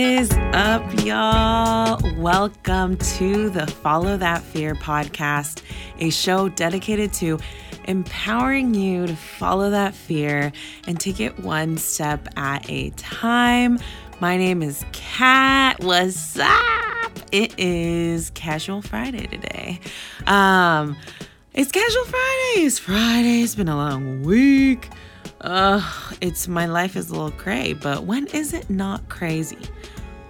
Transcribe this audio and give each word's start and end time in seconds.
is 0.00 0.32
up, 0.54 1.04
y'all? 1.04 2.00
Welcome 2.16 2.96
to 2.96 3.50
the 3.50 3.66
Follow 3.66 4.16
That 4.16 4.42
Fear 4.42 4.74
podcast, 4.76 5.62
a 5.98 6.08
show 6.08 6.48
dedicated 6.48 7.12
to 7.14 7.38
empowering 7.84 8.72
you 8.72 9.06
to 9.06 9.14
follow 9.14 9.68
that 9.68 9.94
fear 9.94 10.52
and 10.86 10.98
take 10.98 11.20
it 11.20 11.40
one 11.40 11.76
step 11.76 12.28
at 12.38 12.64
a 12.70 12.88
time. 12.96 13.78
My 14.20 14.38
name 14.38 14.62
is 14.62 14.86
Kat. 14.92 15.84
What's 15.84 16.38
up? 16.38 17.12
It 17.30 17.52
is 17.58 18.30
Casual 18.30 18.80
Friday 18.80 19.26
today. 19.26 19.80
Um, 20.26 20.96
it's 21.52 21.70
Casual 21.70 22.04
Friday. 22.06 22.64
It's 22.64 22.78
Friday. 22.78 23.42
It's 23.42 23.54
been 23.54 23.68
a 23.68 23.76
long 23.76 24.22
week. 24.22 24.88
Uh, 25.40 25.80
it's 26.20 26.48
my 26.48 26.66
life 26.66 26.96
is 26.96 27.10
a 27.10 27.12
little 27.12 27.30
cray, 27.30 27.72
but 27.72 28.04
when 28.04 28.26
is 28.28 28.52
it 28.52 28.68
not 28.68 29.08
crazy? 29.08 29.58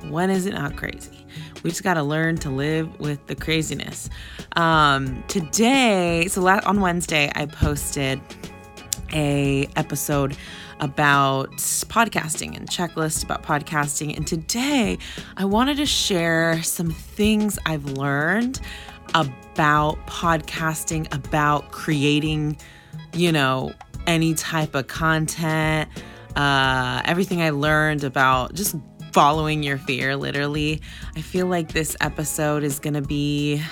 When 0.08 0.30
is 0.30 0.46
it 0.46 0.54
not 0.54 0.76
crazy? 0.76 1.26
We 1.62 1.70
just 1.70 1.82
got 1.82 1.94
to 1.94 2.02
learn 2.02 2.36
to 2.38 2.50
live 2.50 2.98
with 3.00 3.26
the 3.26 3.34
craziness. 3.34 4.08
Um, 4.56 5.22
today, 5.28 6.26
so 6.28 6.40
last, 6.40 6.66
on 6.66 6.80
Wednesday, 6.80 7.30
I 7.34 7.46
posted 7.46 8.20
a 9.12 9.68
episode 9.76 10.36
about 10.80 11.50
podcasting 11.52 12.56
and 12.56 12.68
checklist 12.68 13.24
about 13.24 13.42
podcasting. 13.42 14.16
And 14.16 14.26
today, 14.26 14.96
I 15.36 15.44
wanted 15.44 15.76
to 15.76 15.86
share 15.86 16.62
some 16.62 16.90
things 16.90 17.58
I've 17.66 17.84
learned 17.84 18.60
about 19.14 20.04
podcasting, 20.06 21.12
about 21.14 21.72
creating, 21.72 22.56
you 23.12 23.32
know, 23.32 23.72
any 24.10 24.34
type 24.34 24.74
of 24.74 24.88
content, 24.88 25.88
uh, 26.36 27.00
everything 27.04 27.42
I 27.42 27.50
learned 27.50 28.04
about 28.04 28.54
just 28.54 28.76
following 29.12 29.62
your 29.62 29.78
fear, 29.78 30.16
literally. 30.16 30.80
I 31.16 31.20
feel 31.20 31.46
like 31.46 31.72
this 31.72 31.96
episode 32.00 32.64
is 32.64 32.78
going 32.78 32.94
to 32.94 33.02
be 33.02 33.62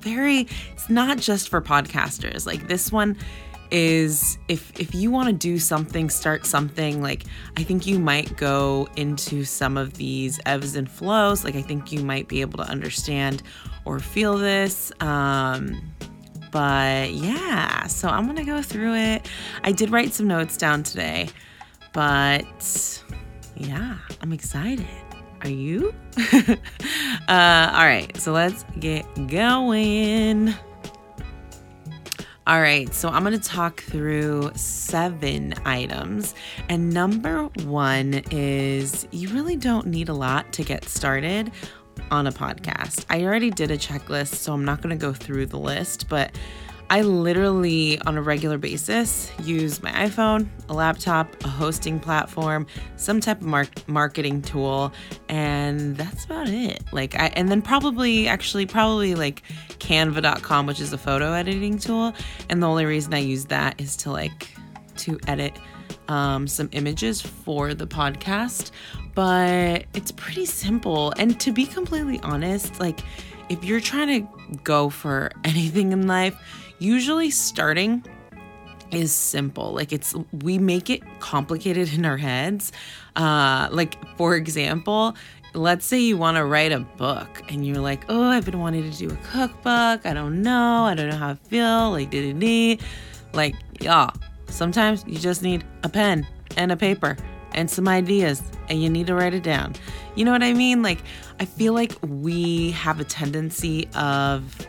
very, 0.00 0.46
it's 0.72 0.90
not 0.90 1.18
just 1.18 1.48
for 1.48 1.60
podcasters. 1.60 2.46
Like 2.46 2.68
this 2.68 2.92
one 2.92 3.16
is 3.70 4.38
if 4.48 4.78
if 4.80 4.94
you 4.94 5.10
want 5.10 5.28
to 5.28 5.34
do 5.34 5.58
something 5.58 6.08
start 6.08 6.46
something 6.46 7.02
like 7.02 7.24
i 7.58 7.62
think 7.62 7.86
you 7.86 7.98
might 7.98 8.34
go 8.38 8.88
into 8.96 9.44
some 9.44 9.76
of 9.76 9.92
these 9.98 10.40
ebbs 10.46 10.74
and 10.74 10.90
flows 10.90 11.44
like 11.44 11.54
i 11.54 11.60
think 11.60 11.92
you 11.92 12.02
might 12.02 12.28
be 12.28 12.40
able 12.40 12.56
to 12.56 12.70
understand 12.70 13.42
or 13.84 13.98
feel 13.98 14.38
this 14.38 14.90
um 15.00 15.82
but 16.50 17.12
yeah, 17.12 17.86
so 17.86 18.08
I'm 18.08 18.26
gonna 18.26 18.44
go 18.44 18.62
through 18.62 18.94
it. 18.94 19.28
I 19.64 19.72
did 19.72 19.90
write 19.90 20.14
some 20.14 20.26
notes 20.26 20.56
down 20.56 20.82
today, 20.82 21.28
but 21.92 23.02
yeah, 23.56 23.96
I'm 24.20 24.32
excited. 24.32 24.86
Are 25.42 25.50
you? 25.50 25.94
uh, 26.32 27.70
all 27.72 27.86
right, 27.86 28.10
so 28.16 28.32
let's 28.32 28.64
get 28.80 29.04
going. 29.28 30.54
All 32.48 32.62
right, 32.62 32.92
so 32.94 33.10
I'm 33.10 33.24
to 33.24 33.38
talk 33.38 33.82
through 33.82 34.52
seven 34.54 35.52
items. 35.66 36.34
And 36.70 36.94
number 36.94 37.44
one 37.64 38.22
is 38.30 39.06
you 39.10 39.28
really 39.28 39.54
don't 39.56 39.86
need 39.86 40.08
a 40.08 40.14
lot 40.14 40.50
to 40.54 40.64
get 40.64 40.86
started 40.86 41.52
on 42.10 42.26
a 42.26 42.32
podcast. 42.32 43.04
I 43.10 43.24
already 43.24 43.50
did 43.50 43.70
a 43.70 43.78
checklist, 43.78 44.34
so 44.34 44.52
I'm 44.52 44.64
not 44.64 44.82
going 44.82 44.96
to 44.96 45.00
go 45.00 45.12
through 45.12 45.46
the 45.46 45.58
list, 45.58 46.08
but 46.08 46.32
I 46.90 47.02
literally, 47.02 48.00
on 48.00 48.16
a 48.16 48.22
regular 48.22 48.56
basis, 48.56 49.30
use 49.42 49.82
my 49.82 49.90
iPhone, 49.90 50.48
a 50.70 50.72
laptop, 50.72 51.28
a 51.44 51.48
hosting 51.48 52.00
platform, 52.00 52.66
some 52.96 53.20
type 53.20 53.42
of 53.42 53.46
mar- 53.46 53.66
marketing 53.86 54.40
tool, 54.40 54.92
and 55.28 55.96
that's 55.98 56.24
about 56.24 56.48
it. 56.48 56.82
Like, 56.90 57.14
I, 57.14 57.26
and 57.34 57.50
then 57.50 57.60
probably, 57.60 58.26
actually, 58.26 58.64
probably 58.64 59.14
like 59.14 59.42
canva.com, 59.80 60.66
which 60.66 60.80
is 60.80 60.94
a 60.94 60.98
photo 60.98 61.34
editing 61.34 61.78
tool. 61.78 62.14
And 62.48 62.62
the 62.62 62.66
only 62.66 62.86
reason 62.86 63.12
I 63.12 63.18
use 63.18 63.44
that 63.46 63.78
is 63.78 63.94
to 63.98 64.10
like, 64.10 64.48
to 64.96 65.18
edit 65.26 65.52
um, 66.08 66.46
some 66.46 66.68
images 66.72 67.20
for 67.20 67.74
the 67.74 67.86
podcast 67.86 68.70
but 69.18 69.84
it's 69.94 70.12
pretty 70.12 70.46
simple. 70.46 71.12
And 71.16 71.40
to 71.40 71.50
be 71.50 71.66
completely 71.66 72.20
honest, 72.20 72.78
like 72.78 73.00
if 73.48 73.64
you're 73.64 73.80
trying 73.80 74.22
to 74.22 74.58
go 74.62 74.90
for 74.90 75.32
anything 75.44 75.90
in 75.90 76.06
life, 76.06 76.36
usually 76.78 77.28
starting 77.30 78.04
is 78.92 79.10
simple. 79.10 79.72
Like 79.72 79.92
it's 79.92 80.14
we 80.44 80.58
make 80.58 80.88
it 80.88 81.02
complicated 81.18 81.92
in 81.92 82.04
our 82.04 82.16
heads. 82.16 82.70
Uh 83.16 83.66
like 83.72 83.98
for 84.16 84.36
example, 84.36 85.16
let's 85.52 85.84
say 85.84 85.98
you 85.98 86.16
want 86.16 86.36
to 86.36 86.44
write 86.44 86.70
a 86.70 86.78
book 86.78 87.42
and 87.48 87.66
you're 87.66 87.80
like, 87.80 88.04
"Oh, 88.08 88.22
I've 88.22 88.44
been 88.44 88.60
wanting 88.60 88.88
to 88.88 88.96
do 88.96 89.10
a 89.10 89.16
cookbook. 89.32 90.06
I 90.06 90.14
don't 90.14 90.42
know. 90.42 90.84
I 90.84 90.94
don't 90.94 91.08
know 91.08 91.16
how 91.16 91.30
I 91.30 91.34
feel." 91.34 91.90
Like 91.90 92.10
did 92.10 92.40
it 92.40 92.80
like, 93.32 93.54
yeah, 93.80 94.10
sometimes 94.48 95.04
you 95.06 95.18
just 95.18 95.42
need 95.42 95.64
a 95.82 95.88
pen 95.88 96.26
and 96.56 96.72
a 96.72 96.76
paper 96.76 97.16
and 97.52 97.70
some 97.70 97.88
ideas 97.88 98.42
and 98.68 98.82
you 98.82 98.90
need 98.90 99.06
to 99.06 99.14
write 99.14 99.34
it 99.34 99.42
down. 99.42 99.74
You 100.14 100.24
know 100.24 100.32
what 100.32 100.42
I 100.42 100.52
mean? 100.52 100.82
Like, 100.82 101.02
I 101.40 101.44
feel 101.44 101.72
like 101.72 101.92
we 102.02 102.72
have 102.72 103.00
a 103.00 103.04
tendency 103.04 103.88
of 103.94 104.66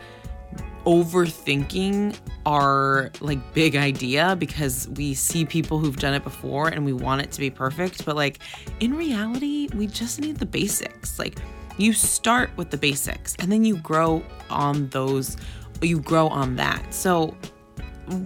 overthinking 0.85 2.17
our 2.45 3.12
like 3.19 3.53
big 3.53 3.75
idea 3.75 4.35
because 4.40 4.88
we 4.95 5.13
see 5.13 5.45
people 5.45 5.78
who've 5.78 5.97
done 5.97 6.13
it 6.13 6.23
before 6.23 6.69
and 6.69 6.85
we 6.85 6.94
want 6.94 7.22
it 7.22 7.31
to 7.31 7.40
be 7.40 7.50
perfect 7.50 8.06
but 8.06 8.16
like 8.16 8.40
in 8.79 8.96
reality 8.96 9.67
we 9.75 9.85
just 9.85 10.22
need 10.22 10.38
the 10.38 10.46
basics 10.46 11.19
like 11.19 11.38
you 11.78 11.91
start 11.91 12.50
with 12.56 12.72
the 12.72 12.78
basics 12.78 13.35
and 13.40 13.51
then 13.51 13.66
you 13.66 13.75
grow 13.78 14.23
on 14.50 14.88
those 14.90 15.35
you 15.81 16.00
grow 16.00 16.28
on 16.29 16.56
that 16.56 16.94
so 16.94 17.35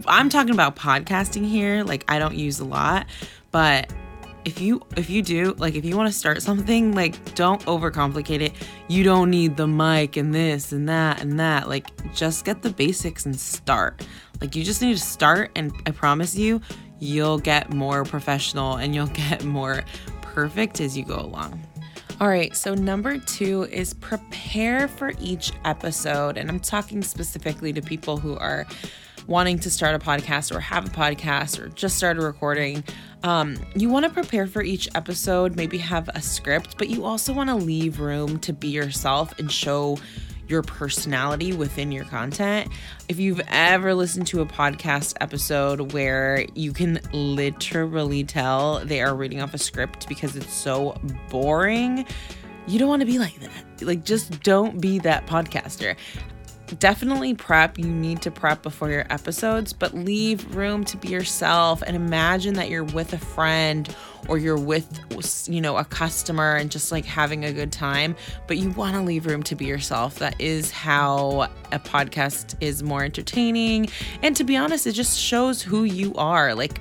i'm 0.08 0.30
talking 0.30 0.54
about 0.54 0.76
podcasting 0.76 1.48
here 1.48 1.84
like 1.84 2.04
i 2.08 2.20
don't 2.20 2.36
use 2.36 2.60
a 2.60 2.66
lot 2.66 3.06
but 3.52 3.92
if 4.46 4.60
you 4.60 4.82
if 4.98 5.10
you 5.10 5.22
do 5.22 5.54
like 5.58 5.76
if 5.76 5.86
you 5.86 5.96
want 5.96 6.12
to 6.12 6.18
start 6.18 6.42
something 6.42 6.94
like 6.94 7.36
don't 7.36 7.62
overcomplicate 7.66 8.42
it. 8.42 8.54
You 8.88 9.04
don't 9.04 9.30
need 9.30 9.58
the 9.58 9.68
mic 9.68 10.18
and 10.18 10.34
this 10.34 10.72
and 10.72 10.90
that 10.90 11.22
and 11.22 11.40
that. 11.40 11.70
Like 11.70 12.14
just 12.14 12.46
get 12.46 12.62
the 12.62 12.70
basics 12.70 13.26
and 13.26 13.40
start. 13.40 14.06
Like 14.42 14.56
you 14.56 14.64
just 14.64 14.82
need 14.82 14.96
to 14.96 15.02
start 15.02 15.52
and 15.56 15.72
i 15.86 15.92
promise 15.92 16.36
you 16.36 16.62
you'll 17.00 17.40
get 17.40 17.74
more 17.74 18.04
professional 18.04 18.76
and 18.76 18.94
you'll 18.94 19.08
get 19.30 19.44
more 19.44 19.84
perfect 20.22 20.80
as 20.82 20.98
you 20.98 21.06
go 21.06 21.20
along. 21.20 21.62
All 22.22 22.28
right, 22.28 22.56
so 22.56 22.74
number 22.74 23.18
two 23.18 23.64
is 23.64 23.94
prepare 23.96 24.88
for 24.88 25.14
each 25.20 25.52
episode. 25.66 26.38
And 26.38 26.48
I'm 26.48 26.60
talking 26.60 27.02
specifically 27.02 27.74
to 27.74 27.82
people 27.82 28.18
who 28.18 28.38
are 28.38 28.66
wanting 29.28 29.60
to 29.60 29.70
start 29.70 29.96
a 29.96 30.00
podcast 30.00 30.54
or 30.56 30.60
have 30.60 30.86
a 30.86 30.90
podcast 30.90 31.60
or 31.60 31.70
just 31.70 31.98
started 31.98 32.22
recording, 32.22 32.84
um, 33.24 33.58
you 33.76 33.90
want 33.90 34.06
to 34.06 34.12
prepare 34.12 34.48
for 34.48 34.62
each 34.62 34.90
episode, 34.96 35.56
maybe 35.56 35.78
have 35.78 36.10
a 36.10 36.22
script, 36.22 36.78
but 36.78 36.90
you 36.90 37.06
also 37.06 37.34
want 37.34 37.50
to 37.50 37.56
leave 37.56 38.00
room 38.00 38.40
to 38.40 38.54
be 38.54 38.70
yourself 38.70 39.38
and 39.40 39.52
show 39.52 39.98
your 40.48 40.62
personality 40.62 41.54
within 41.54 41.92
your 41.92 42.06
content. 42.06 42.70
If 43.08 43.20
you've 43.20 43.42
ever 43.48 43.94
listened 43.94 44.28
to 44.28 44.42
a 44.42 44.46
podcast 44.46 45.16
episode 45.22 45.94
where 45.94 46.46
you 46.54 46.74
can 46.74 47.00
literally 47.14 48.24
tell 48.24 48.80
they 48.84 49.02
are 49.02 49.16
reading 49.16 49.42
off 49.42 49.54
a 49.54 49.58
script 49.58 50.10
because 50.10 50.36
it's 50.36 50.54
so 50.54 51.00
boring, 51.30 52.06
you 52.68 52.80
don't 52.80 52.90
want 52.90 53.02
to 53.02 53.06
be 53.06 53.20
like 53.20 53.40
that. 53.40 53.82
Like, 53.82 54.04
just 54.04 54.42
don't 54.44 54.80
be 54.80 55.00
that 55.00 55.26
podcaster 55.28 55.96
definitely 56.80 57.34
prep. 57.34 57.78
You 57.78 57.88
need 57.88 58.22
to 58.24 58.32
prep 58.32 58.64
before 58.64 58.90
your 58.90 59.06
episodes, 59.10 59.74
but 59.74 59.94
leave 59.94 60.56
room 60.56 60.84
to 60.86 60.98
be 60.98 61.10
yourself 61.10 61.82
and 61.82 61.96
imagine 61.96 62.56
that 62.56 62.70
you're 62.70 62.84
with 62.84 63.14
a 63.14 63.18
friend 63.18 63.94
or 64.28 64.38
you're 64.38 64.58
with, 64.58 65.00
you 65.48 65.60
know, 65.60 65.78
a 65.78 65.84
customer 65.84 66.56
and 66.56 66.72
just 66.72 66.92
like 66.92 67.06
having 67.06 67.46
a 67.46 67.52
good 67.52 67.72
time. 67.72 68.16
But 68.48 68.58
you 68.58 68.70
want 68.72 68.96
to 68.96 69.02
leave 69.02 69.26
room 69.26 69.44
to 69.44 69.56
be 69.56 69.66
yourself. 69.66 70.20
That 70.20 70.40
is 70.40 70.72
how 70.72 71.50
a 71.72 71.80
podcast 71.80 72.56
is 72.62 72.84
more 72.84 73.04
entertaining. 73.04 73.90
And 74.22 74.36
to 74.38 74.44
be 74.44 74.56
honest, 74.56 74.88
it 74.88 74.94
just 74.94 75.20
shows 75.20 75.62
who 75.62 75.84
you 75.84 76.14
are. 76.16 76.56
Like 76.56 76.80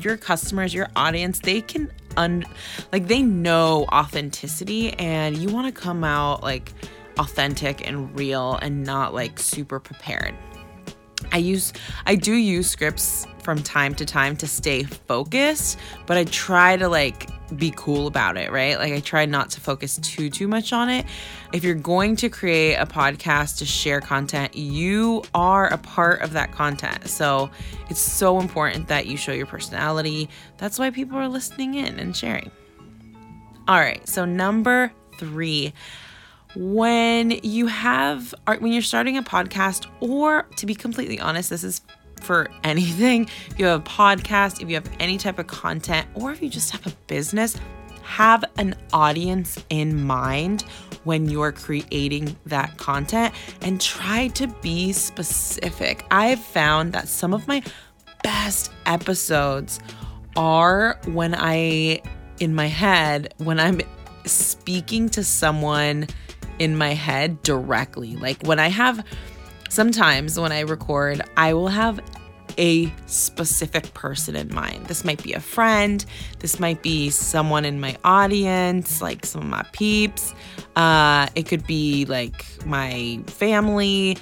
your 0.00 0.16
customers, 0.16 0.72
your 0.72 0.88
audience, 0.96 1.40
they 1.40 1.60
can 1.60 1.90
un 2.16 2.44
like 2.92 3.08
they 3.08 3.22
know 3.22 3.86
authenticity 3.92 4.92
and 4.94 5.36
you 5.36 5.48
want 5.48 5.66
to 5.66 5.80
come 5.80 6.04
out 6.04 6.44
like 6.44 6.72
authentic 7.18 7.86
and 7.86 8.16
real 8.18 8.58
and 8.62 8.84
not 8.84 9.14
like 9.14 9.38
super 9.38 9.80
prepared. 9.80 10.34
I 11.32 11.38
use 11.38 11.72
I 12.06 12.16
do 12.16 12.34
use 12.34 12.68
scripts 12.68 13.26
from 13.42 13.62
time 13.62 13.94
to 13.96 14.06
time 14.06 14.36
to 14.38 14.46
stay 14.46 14.84
focused, 14.84 15.78
but 16.06 16.16
I 16.16 16.24
try 16.24 16.76
to 16.76 16.88
like 16.88 17.28
be 17.56 17.72
cool 17.76 18.06
about 18.06 18.36
it, 18.36 18.50
right? 18.50 18.78
Like 18.78 18.92
I 18.92 19.00
try 19.00 19.26
not 19.26 19.50
to 19.50 19.60
focus 19.60 19.98
too 19.98 20.30
too 20.30 20.48
much 20.48 20.72
on 20.72 20.88
it. 20.88 21.06
If 21.52 21.62
you're 21.62 21.74
going 21.74 22.16
to 22.16 22.28
create 22.28 22.76
a 22.76 22.86
podcast 22.86 23.58
to 23.58 23.66
share 23.66 24.00
content, 24.00 24.56
you 24.56 25.22
are 25.34 25.72
a 25.72 25.78
part 25.78 26.22
of 26.22 26.32
that 26.32 26.52
content. 26.52 27.08
So, 27.08 27.50
it's 27.90 28.00
so 28.00 28.40
important 28.40 28.88
that 28.88 29.06
you 29.06 29.16
show 29.16 29.32
your 29.32 29.46
personality. 29.46 30.28
That's 30.58 30.78
why 30.78 30.90
people 30.90 31.18
are 31.18 31.28
listening 31.28 31.74
in 31.74 32.00
and 32.00 32.16
sharing. 32.16 32.50
All 33.68 33.78
right, 33.78 34.06
so 34.08 34.24
number 34.24 34.92
three, 35.18 35.72
when 36.56 37.32
you 37.42 37.66
have 37.66 38.34
when 38.46 38.72
you're 38.72 38.82
starting 38.82 39.16
a 39.16 39.22
podcast 39.22 39.86
or 40.00 40.46
to 40.56 40.66
be 40.66 40.74
completely 40.74 41.18
honest 41.20 41.50
this 41.50 41.64
is 41.64 41.82
for 42.20 42.48
anything. 42.64 43.28
If 43.50 43.58
you 43.58 43.66
have 43.66 43.80
a 43.80 43.84
podcast 43.84 44.62
if 44.62 44.68
you 44.68 44.74
have 44.74 44.90
any 45.00 45.18
type 45.18 45.38
of 45.38 45.46
content 45.46 46.06
or 46.14 46.32
if 46.32 46.42
you 46.42 46.48
just 46.48 46.70
have 46.70 46.86
a 46.86 46.92
business 47.06 47.56
have 48.02 48.44
an 48.58 48.74
audience 48.92 49.62
in 49.70 50.04
mind 50.04 50.62
when 51.04 51.28
you're 51.28 51.52
creating 51.52 52.36
that 52.46 52.76
content 52.76 53.34
and 53.62 53.80
try 53.80 54.28
to 54.28 54.46
be 54.46 54.92
specific. 54.92 56.04
I've 56.10 56.40
found 56.40 56.92
that 56.92 57.08
some 57.08 57.32
of 57.32 57.48
my 57.48 57.62
best 58.22 58.72
episodes 58.86 59.80
are 60.36 60.98
when 61.06 61.34
i 61.36 62.00
in 62.40 62.54
my 62.54 62.66
head 62.66 63.32
when 63.36 63.60
i'm 63.60 63.80
speaking 64.24 65.08
to 65.10 65.22
someone 65.22 66.06
in 66.58 66.76
my 66.76 66.94
head 66.94 67.42
directly. 67.42 68.16
Like 68.16 68.42
when 68.44 68.58
I 68.58 68.68
have, 68.68 69.04
sometimes 69.68 70.38
when 70.38 70.52
I 70.52 70.60
record, 70.60 71.22
I 71.36 71.54
will 71.54 71.68
have 71.68 72.00
a 72.56 72.92
specific 73.06 73.92
person 73.94 74.36
in 74.36 74.54
mind. 74.54 74.86
This 74.86 75.04
might 75.04 75.22
be 75.22 75.32
a 75.32 75.40
friend, 75.40 76.04
this 76.38 76.60
might 76.60 76.82
be 76.82 77.10
someone 77.10 77.64
in 77.64 77.80
my 77.80 77.96
audience, 78.04 79.02
like 79.02 79.26
some 79.26 79.42
of 79.42 79.48
my 79.48 79.64
peeps. 79.72 80.34
Uh, 80.76 81.26
it 81.34 81.44
could 81.44 81.66
be 81.66 82.04
like 82.04 82.44
my 82.66 83.20
family, 83.26 84.18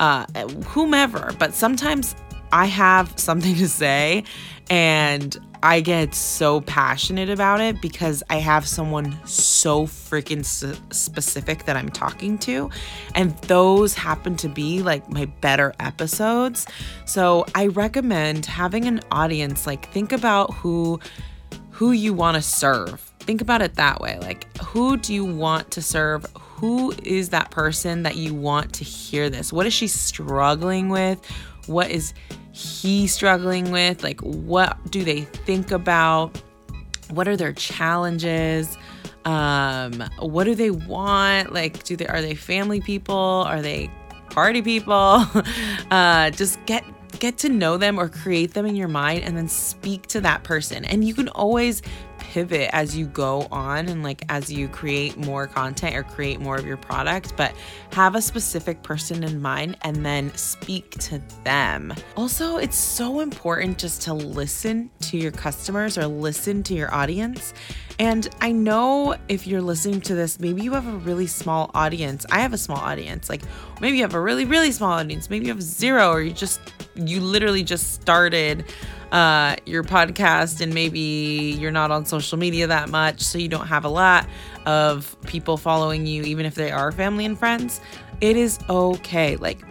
uh, 0.00 0.26
whomever. 0.64 1.34
But 1.38 1.54
sometimes 1.54 2.14
I 2.52 2.66
have 2.66 3.12
something 3.18 3.54
to 3.56 3.68
say 3.68 4.24
and 4.68 5.36
I 5.66 5.80
get 5.80 6.14
so 6.14 6.60
passionate 6.60 7.28
about 7.28 7.60
it 7.60 7.82
because 7.82 8.22
I 8.30 8.36
have 8.36 8.68
someone 8.68 9.18
so 9.26 9.84
freaking 9.84 10.44
specific 10.94 11.64
that 11.64 11.76
I'm 11.76 11.88
talking 11.88 12.38
to. 12.38 12.70
And 13.16 13.36
those 13.38 13.92
happen 13.92 14.36
to 14.36 14.48
be 14.48 14.84
like 14.84 15.10
my 15.10 15.24
better 15.24 15.74
episodes. 15.80 16.68
So 17.04 17.46
I 17.56 17.66
recommend 17.66 18.46
having 18.46 18.84
an 18.84 19.00
audience 19.10 19.66
like 19.66 19.90
think 19.90 20.12
about 20.12 20.54
who 20.54 21.00
who 21.72 21.90
you 21.90 22.14
want 22.14 22.36
to 22.36 22.42
serve. 22.42 23.00
Think 23.18 23.40
about 23.40 23.60
it 23.60 23.74
that 23.74 24.00
way. 24.00 24.20
Like 24.20 24.46
who 24.58 24.96
do 24.96 25.12
you 25.12 25.24
want 25.24 25.72
to 25.72 25.82
serve? 25.82 26.24
Who 26.38 26.94
is 27.02 27.30
that 27.30 27.50
person 27.50 28.04
that 28.04 28.14
you 28.14 28.34
want 28.34 28.72
to 28.74 28.84
hear 28.84 29.28
this? 29.28 29.52
What 29.52 29.66
is 29.66 29.74
she 29.74 29.88
struggling 29.88 30.90
with? 30.90 31.28
What 31.66 31.90
is 31.90 32.14
he 32.56 33.06
struggling 33.06 33.70
with? 33.70 34.02
Like, 34.02 34.20
what 34.20 34.90
do 34.90 35.04
they 35.04 35.22
think 35.22 35.72
about? 35.72 36.40
What 37.10 37.28
are 37.28 37.36
their 37.36 37.52
challenges? 37.52 38.78
Um, 39.26 40.02
what 40.20 40.44
do 40.44 40.54
they 40.54 40.70
want? 40.70 41.52
Like, 41.52 41.84
do 41.84 41.96
they 41.96 42.06
are 42.06 42.22
they 42.22 42.34
family 42.34 42.80
people? 42.80 43.14
Are 43.14 43.60
they 43.60 43.90
party 44.30 44.62
people? 44.62 45.26
uh, 45.90 46.30
just 46.30 46.64
get 46.64 46.82
get 47.18 47.36
to 47.38 47.50
know 47.50 47.76
them 47.76 47.98
or 47.98 48.08
create 48.08 48.54
them 48.54 48.64
in 48.64 48.74
your 48.74 48.88
mind 48.88 49.22
and 49.22 49.36
then 49.36 49.48
speak 49.48 50.06
to 50.06 50.20
that 50.22 50.42
person. 50.42 50.84
And 50.86 51.04
you 51.04 51.12
can 51.12 51.28
always 51.28 51.82
pivot 52.32 52.70
as 52.72 52.96
you 52.96 53.06
go 53.06 53.46
on 53.50 53.88
and 53.88 54.02
like 54.02 54.24
as 54.28 54.52
you 54.52 54.68
create 54.68 55.16
more 55.16 55.46
content 55.46 55.94
or 55.96 56.02
create 56.02 56.40
more 56.40 56.56
of 56.56 56.66
your 56.66 56.76
product, 56.76 57.36
but 57.36 57.54
have 57.92 58.14
a 58.14 58.22
specific 58.22 58.82
person 58.82 59.24
in 59.24 59.40
mind 59.40 59.76
and 59.82 60.04
then 60.04 60.34
speak 60.34 60.90
to 60.98 61.20
them. 61.44 61.94
Also, 62.16 62.56
it's 62.56 62.76
so 62.76 63.20
important 63.20 63.78
just 63.78 64.02
to 64.02 64.14
listen 64.14 64.90
to 65.00 65.16
your 65.16 65.32
customers 65.32 65.96
or 65.96 66.06
listen 66.06 66.62
to 66.64 66.74
your 66.74 66.92
audience. 66.94 67.54
And 67.98 68.28
I 68.42 68.52
know 68.52 69.16
if 69.28 69.46
you're 69.46 69.62
listening 69.62 70.02
to 70.02 70.14
this, 70.14 70.38
maybe 70.38 70.62
you 70.62 70.72
have 70.72 70.86
a 70.86 70.98
really 70.98 71.26
small 71.26 71.70
audience. 71.74 72.26
I 72.30 72.40
have 72.40 72.52
a 72.52 72.58
small 72.58 72.76
audience. 72.78 73.30
Like 73.30 73.42
maybe 73.80 73.96
you 73.96 74.02
have 74.02 74.14
a 74.14 74.20
really, 74.20 74.44
really 74.44 74.72
small 74.72 74.92
audience. 74.92 75.30
Maybe 75.30 75.46
you 75.46 75.52
have 75.52 75.62
zero, 75.62 76.10
or 76.10 76.20
you 76.20 76.32
just, 76.32 76.60
you 76.94 77.20
literally 77.20 77.62
just 77.62 77.94
started 77.94 78.66
uh, 79.12 79.56
your 79.66 79.84
podcast 79.84 80.60
and 80.60 80.74
maybe 80.74 81.56
you're 81.60 81.70
not 81.70 81.90
on 81.90 82.04
social 82.04 82.38
media 82.38 82.66
that 82.66 82.88
much, 82.88 83.20
so 83.20 83.38
you 83.38 83.48
don't 83.48 83.66
have 83.66 83.84
a 83.84 83.88
lot 83.88 84.26
of 84.66 85.16
people 85.26 85.56
following 85.56 86.06
you, 86.06 86.22
even 86.24 86.46
if 86.46 86.54
they 86.54 86.70
are 86.70 86.92
family 86.92 87.24
and 87.24 87.38
friends, 87.38 87.80
it 88.20 88.36
is 88.36 88.58
okay. 88.68 89.36
Like, 89.36 89.62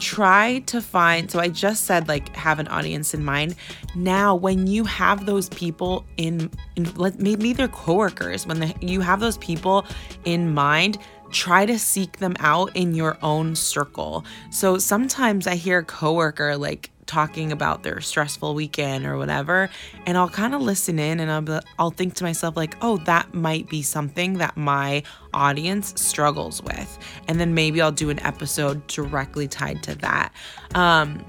try 0.00 0.60
to 0.60 0.80
find 0.80 1.30
so 1.30 1.38
i 1.38 1.46
just 1.46 1.84
said 1.84 2.08
like 2.08 2.34
have 2.34 2.58
an 2.58 2.66
audience 2.68 3.12
in 3.12 3.22
mind 3.22 3.54
now 3.94 4.34
when 4.34 4.66
you 4.66 4.82
have 4.84 5.26
those 5.26 5.50
people 5.50 6.06
in, 6.16 6.50
in 6.74 6.90
maybe 7.18 7.52
they're 7.52 7.68
coworkers 7.68 8.46
when 8.46 8.60
the, 8.60 8.74
you 8.80 9.02
have 9.02 9.20
those 9.20 9.36
people 9.38 9.84
in 10.24 10.52
mind 10.52 10.96
try 11.30 11.66
to 11.66 11.78
seek 11.78 12.16
them 12.16 12.34
out 12.40 12.74
in 12.74 12.94
your 12.94 13.18
own 13.22 13.54
circle 13.54 14.24
so 14.50 14.78
sometimes 14.78 15.46
i 15.46 15.54
hear 15.54 15.82
coworker 15.82 16.56
like 16.56 16.90
talking 17.10 17.50
about 17.50 17.82
their 17.82 18.00
stressful 18.00 18.54
weekend 18.54 19.04
or 19.04 19.18
whatever 19.18 19.68
and 20.06 20.16
I'll 20.16 20.28
kind 20.28 20.54
of 20.54 20.62
listen 20.62 21.00
in 21.00 21.18
and 21.18 21.30
I'll 21.30 21.60
I'll 21.76 21.90
think 21.90 22.14
to 22.14 22.24
myself 22.24 22.56
like, 22.56 22.76
"Oh, 22.82 22.98
that 22.98 23.34
might 23.34 23.68
be 23.68 23.82
something 23.82 24.34
that 24.34 24.56
my 24.56 25.02
audience 25.34 26.00
struggles 26.00 26.62
with." 26.62 26.98
And 27.26 27.40
then 27.40 27.52
maybe 27.52 27.82
I'll 27.82 27.90
do 27.90 28.10
an 28.10 28.20
episode 28.20 28.86
directly 28.86 29.48
tied 29.48 29.82
to 29.84 29.96
that. 29.96 30.32
Um 30.76 31.24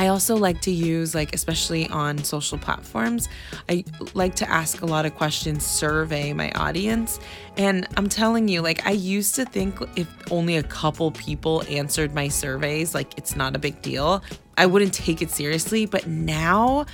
I 0.00 0.06
also 0.06 0.34
like 0.34 0.62
to 0.62 0.70
use, 0.70 1.14
like, 1.14 1.34
especially 1.34 1.86
on 1.88 2.24
social 2.24 2.56
platforms, 2.56 3.28
I 3.68 3.84
like 4.14 4.34
to 4.36 4.48
ask 4.48 4.80
a 4.80 4.86
lot 4.86 5.04
of 5.04 5.14
questions, 5.14 5.62
survey 5.62 6.32
my 6.32 6.50
audience. 6.52 7.20
And 7.58 7.86
I'm 7.98 8.08
telling 8.08 8.48
you, 8.48 8.62
like, 8.62 8.86
I 8.86 8.92
used 8.92 9.34
to 9.34 9.44
think 9.44 9.78
if 9.96 10.08
only 10.30 10.56
a 10.56 10.62
couple 10.62 11.10
people 11.10 11.64
answered 11.68 12.14
my 12.14 12.28
surveys, 12.28 12.94
like, 12.94 13.18
it's 13.18 13.36
not 13.36 13.54
a 13.54 13.58
big 13.58 13.82
deal. 13.82 14.22
I 14.60 14.66
wouldn't 14.66 14.92
take 14.92 15.22
it 15.22 15.30
seriously. 15.30 15.86
But 15.86 16.06
now, 16.06 16.84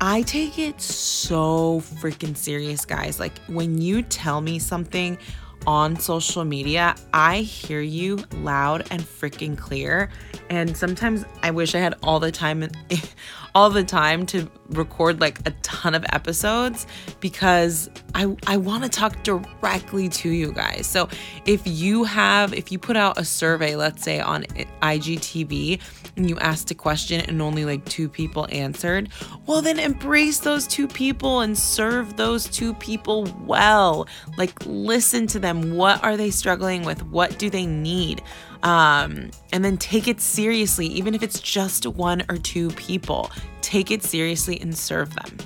I 0.00 0.22
take 0.22 0.58
it 0.58 0.80
so 0.80 1.80
freaking 2.00 2.36
serious, 2.36 2.84
guys. 2.84 3.20
Like, 3.20 3.38
when 3.46 3.80
you 3.80 4.02
tell 4.02 4.40
me 4.40 4.58
something 4.58 5.16
on 5.64 5.94
social 5.94 6.44
media, 6.44 6.96
I 7.12 7.42
hear 7.42 7.80
you 7.80 8.18
loud 8.38 8.88
and 8.90 9.00
freaking 9.00 9.56
clear. 9.56 10.10
And 10.50 10.76
sometimes 10.76 11.24
I 11.44 11.52
wish 11.52 11.76
I 11.76 11.78
had 11.78 11.94
all 12.02 12.18
the 12.18 12.32
time 12.32 12.68
all 13.54 13.70
the 13.70 13.84
time 13.84 14.26
to 14.26 14.50
record 14.70 15.20
like 15.20 15.38
a 15.46 15.52
ton 15.62 15.94
of 15.94 16.04
episodes 16.12 16.86
because 17.20 17.88
I 18.14 18.36
I 18.46 18.56
want 18.56 18.82
to 18.82 18.88
talk 18.88 19.22
directly 19.22 20.08
to 20.08 20.30
you 20.30 20.52
guys. 20.52 20.86
So 20.86 21.08
if 21.46 21.62
you 21.64 22.04
have 22.04 22.52
if 22.52 22.72
you 22.72 22.78
put 22.78 22.96
out 22.96 23.18
a 23.18 23.24
survey, 23.24 23.76
let's 23.76 24.02
say 24.02 24.20
on 24.20 24.42
IGTV 24.82 25.80
and 26.16 26.28
you 26.28 26.38
asked 26.38 26.70
a 26.70 26.74
question 26.74 27.20
and 27.20 27.40
only 27.40 27.64
like 27.64 27.84
two 27.84 28.08
people 28.08 28.48
answered, 28.50 29.10
well 29.46 29.62
then 29.62 29.78
embrace 29.78 30.38
those 30.40 30.66
two 30.66 30.88
people 30.88 31.40
and 31.40 31.56
serve 31.56 32.16
those 32.16 32.46
two 32.46 32.74
people 32.74 33.28
well. 33.44 34.08
Like 34.36 34.54
listen 34.66 35.26
to 35.28 35.38
them. 35.38 35.76
What 35.76 36.02
are 36.02 36.16
they 36.16 36.30
struggling 36.30 36.84
with? 36.84 37.04
What 37.06 37.38
do 37.38 37.50
they 37.50 37.66
need? 37.66 38.22
Um, 38.64 39.30
and 39.52 39.64
then 39.64 39.76
take 39.76 40.08
it 40.08 40.20
seriously, 40.20 40.86
even 40.86 41.14
if 41.14 41.22
it's 41.22 41.38
just 41.38 41.86
one 41.86 42.24
or 42.28 42.38
two 42.38 42.70
people. 42.70 43.30
Take 43.60 43.90
it 43.90 44.02
seriously 44.02 44.60
and 44.60 44.76
serve 44.76 45.14
them. 45.14 45.36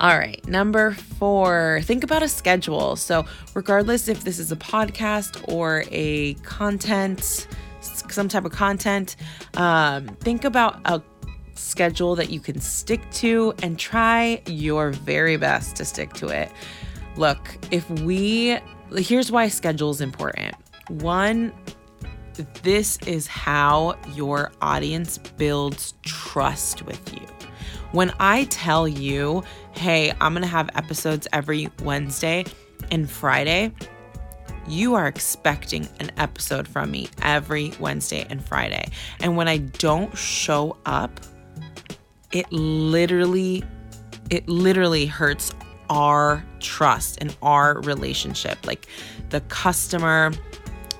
All 0.00 0.16
right, 0.16 0.42
number 0.48 0.92
four, 0.92 1.80
think 1.84 2.02
about 2.02 2.22
a 2.22 2.28
schedule. 2.28 2.96
So, 2.96 3.26
regardless 3.52 4.08
if 4.08 4.24
this 4.24 4.38
is 4.38 4.50
a 4.50 4.56
podcast 4.56 5.44
or 5.46 5.84
a 5.90 6.34
content, 6.36 7.46
some 7.80 8.26
type 8.26 8.46
of 8.46 8.52
content, 8.52 9.16
um, 9.58 10.06
think 10.06 10.44
about 10.44 10.80
a 10.86 11.02
schedule 11.54 12.16
that 12.16 12.30
you 12.30 12.40
can 12.40 12.60
stick 12.60 13.02
to 13.10 13.52
and 13.62 13.78
try 13.78 14.40
your 14.46 14.90
very 14.90 15.36
best 15.36 15.76
to 15.76 15.84
stick 15.84 16.14
to 16.14 16.28
it. 16.28 16.50
Look, 17.16 17.58
if 17.70 17.88
we, 18.00 18.58
here's 18.96 19.30
why 19.30 19.48
schedule 19.48 19.90
is 19.90 20.00
important. 20.00 20.54
One, 20.88 21.52
this 22.62 22.98
is 23.06 23.26
how 23.26 23.96
your 24.14 24.52
audience 24.60 25.18
builds 25.18 25.94
trust 26.02 26.82
with 26.82 27.14
you. 27.14 27.26
When 27.92 28.12
I 28.20 28.44
tell 28.44 28.86
you, 28.86 29.42
hey, 29.72 30.12
I'm 30.20 30.34
gonna 30.34 30.46
have 30.46 30.70
episodes 30.74 31.26
every 31.32 31.68
Wednesday 31.82 32.44
and 32.90 33.10
Friday, 33.10 33.72
you 34.68 34.94
are 34.94 35.08
expecting 35.08 35.88
an 35.98 36.12
episode 36.16 36.68
from 36.68 36.90
me 36.90 37.08
every 37.22 37.72
Wednesday 37.80 38.26
and 38.30 38.44
Friday. 38.44 38.90
And 39.20 39.36
when 39.36 39.48
I 39.48 39.58
don't 39.58 40.16
show 40.16 40.76
up, 40.86 41.20
it 42.32 42.50
literally 42.52 43.64
it 44.30 44.48
literally 44.48 45.06
hurts 45.06 45.52
our 45.88 46.44
trust 46.60 47.18
and 47.20 47.36
our 47.42 47.80
relationship. 47.80 48.64
Like 48.64 48.86
the 49.30 49.40
customer 49.42 50.32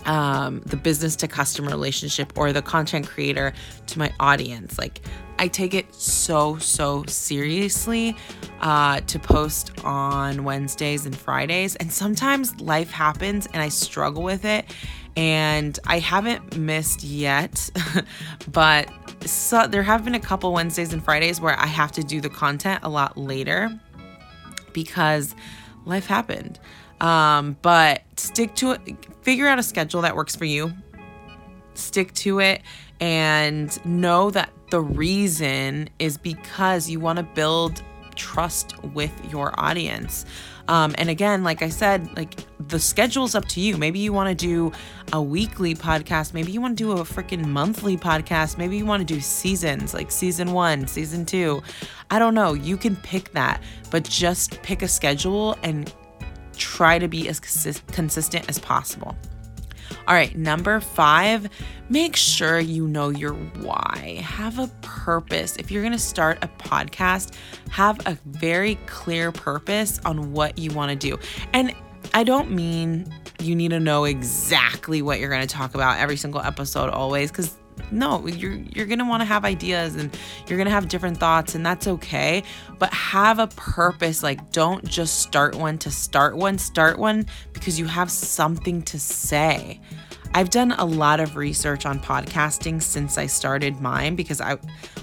um, 0.06 0.60
the 0.60 0.76
business 0.76 1.16
to 1.16 1.28
customer 1.28 1.70
relationship 1.70 2.32
or 2.36 2.52
the 2.52 2.62
content 2.62 3.06
creator 3.06 3.52
to 3.86 3.98
my 3.98 4.12
audience. 4.20 4.78
Like, 4.78 5.00
I 5.38 5.48
take 5.48 5.72
it 5.72 5.94
so, 5.94 6.58
so 6.58 7.04
seriously 7.06 8.14
uh, 8.60 9.00
to 9.00 9.18
post 9.18 9.72
on 9.84 10.44
Wednesdays 10.44 11.06
and 11.06 11.16
Fridays. 11.16 11.76
And 11.76 11.90
sometimes 11.90 12.60
life 12.60 12.90
happens 12.90 13.46
and 13.46 13.62
I 13.62 13.70
struggle 13.70 14.22
with 14.22 14.44
it. 14.44 14.66
And 15.16 15.78
I 15.86 15.98
haven't 15.98 16.56
missed 16.56 17.02
yet, 17.02 17.70
but 18.52 18.90
so 19.26 19.66
there 19.66 19.82
have 19.82 20.04
been 20.04 20.14
a 20.14 20.20
couple 20.20 20.52
Wednesdays 20.52 20.92
and 20.92 21.02
Fridays 21.02 21.40
where 21.40 21.58
I 21.58 21.66
have 21.66 21.90
to 21.92 22.02
do 22.02 22.20
the 22.20 22.28
content 22.28 22.80
a 22.82 22.88
lot 22.88 23.16
later 23.16 23.70
because 24.72 25.34
life 25.84 26.06
happened. 26.06 26.58
Um, 27.00 27.56
but 27.62 28.02
stick 28.16 28.54
to 28.56 28.72
it, 28.72 28.80
figure 29.22 29.46
out 29.46 29.58
a 29.58 29.62
schedule 29.62 30.02
that 30.02 30.14
works 30.14 30.36
for 30.36 30.44
you, 30.44 30.72
stick 31.74 32.12
to 32.14 32.40
it, 32.40 32.62
and 33.00 33.84
know 33.86 34.30
that 34.30 34.52
the 34.70 34.80
reason 34.80 35.88
is 35.98 36.18
because 36.18 36.90
you 36.90 37.00
want 37.00 37.16
to 37.16 37.22
build 37.22 37.82
trust 38.14 38.82
with 38.84 39.12
your 39.30 39.58
audience. 39.58 40.26
Um, 40.70 40.94
and 40.98 41.10
again, 41.10 41.42
like 41.42 41.62
I 41.62 41.68
said, 41.68 42.16
like 42.16 42.36
the 42.68 42.78
schedule's 42.78 43.34
up 43.34 43.44
to 43.48 43.60
you. 43.60 43.76
Maybe 43.76 43.98
you 43.98 44.12
want 44.12 44.28
to 44.28 44.34
do 44.36 44.70
a 45.12 45.20
weekly 45.20 45.74
podcast. 45.74 46.32
Maybe 46.32 46.52
you 46.52 46.60
want 46.60 46.78
to 46.78 46.84
do 46.84 46.92
a 46.92 47.02
freaking 47.02 47.44
monthly 47.44 47.96
podcast. 47.96 48.56
Maybe 48.56 48.76
you 48.76 48.86
want 48.86 49.06
to 49.06 49.14
do 49.14 49.20
seasons, 49.20 49.92
like 49.94 50.12
season 50.12 50.52
one, 50.52 50.86
season 50.86 51.26
two. 51.26 51.60
I 52.12 52.20
don't 52.20 52.34
know. 52.34 52.54
You 52.54 52.76
can 52.76 52.94
pick 52.94 53.32
that, 53.32 53.60
but 53.90 54.04
just 54.04 54.62
pick 54.62 54.82
a 54.82 54.88
schedule 54.88 55.58
and 55.64 55.92
try 56.56 57.00
to 57.00 57.08
be 57.08 57.28
as 57.28 57.40
consistent 57.40 58.48
as 58.48 58.60
possible. 58.60 59.16
All 60.06 60.14
right, 60.14 60.36
number 60.36 60.80
five, 60.80 61.48
make 61.88 62.16
sure 62.16 62.58
you 62.58 62.86
know 62.86 63.10
your 63.10 63.34
why. 63.34 64.20
Have 64.24 64.58
a 64.58 64.68
purpose. 64.82 65.56
If 65.56 65.70
you're 65.70 65.82
gonna 65.82 65.98
start 65.98 66.38
a 66.42 66.48
podcast, 66.48 67.34
have 67.70 68.04
a 68.06 68.16
very 68.26 68.76
clear 68.86 69.32
purpose 69.32 70.00
on 70.04 70.32
what 70.32 70.58
you 70.58 70.70
wanna 70.72 70.96
do. 70.96 71.18
And 71.52 71.74
I 72.14 72.24
don't 72.24 72.50
mean 72.50 73.12
you 73.40 73.54
need 73.54 73.70
to 73.70 73.80
know 73.80 74.04
exactly 74.04 75.02
what 75.02 75.20
you're 75.20 75.30
gonna 75.30 75.46
talk 75.46 75.74
about 75.74 75.98
every 75.98 76.16
single 76.16 76.40
episode 76.40 76.90
always, 76.90 77.30
because 77.30 77.56
no 77.92 78.26
you're 78.26 78.54
you're 78.74 78.86
going 78.86 78.98
to 78.98 79.04
want 79.04 79.20
to 79.20 79.24
have 79.24 79.44
ideas 79.44 79.96
and 79.96 80.16
you're 80.46 80.56
going 80.56 80.66
to 80.66 80.72
have 80.72 80.88
different 80.88 81.18
thoughts 81.18 81.54
and 81.54 81.64
that's 81.64 81.86
okay 81.86 82.42
but 82.78 82.92
have 82.92 83.38
a 83.38 83.46
purpose 83.48 84.22
like 84.22 84.52
don't 84.52 84.84
just 84.84 85.20
start 85.20 85.54
one 85.54 85.78
to 85.78 85.90
start 85.90 86.36
one 86.36 86.58
start 86.58 86.98
one 86.98 87.26
because 87.52 87.78
you 87.78 87.86
have 87.86 88.10
something 88.10 88.82
to 88.82 88.98
say 88.98 89.80
I've 90.32 90.50
done 90.50 90.72
a 90.72 90.84
lot 90.84 91.18
of 91.18 91.36
research 91.36 91.86
on 91.86 91.98
podcasting 91.98 92.80
since 92.80 93.18
I 93.18 93.26
started 93.26 93.80
mine 93.80 94.14
because 94.14 94.40
I 94.40 94.58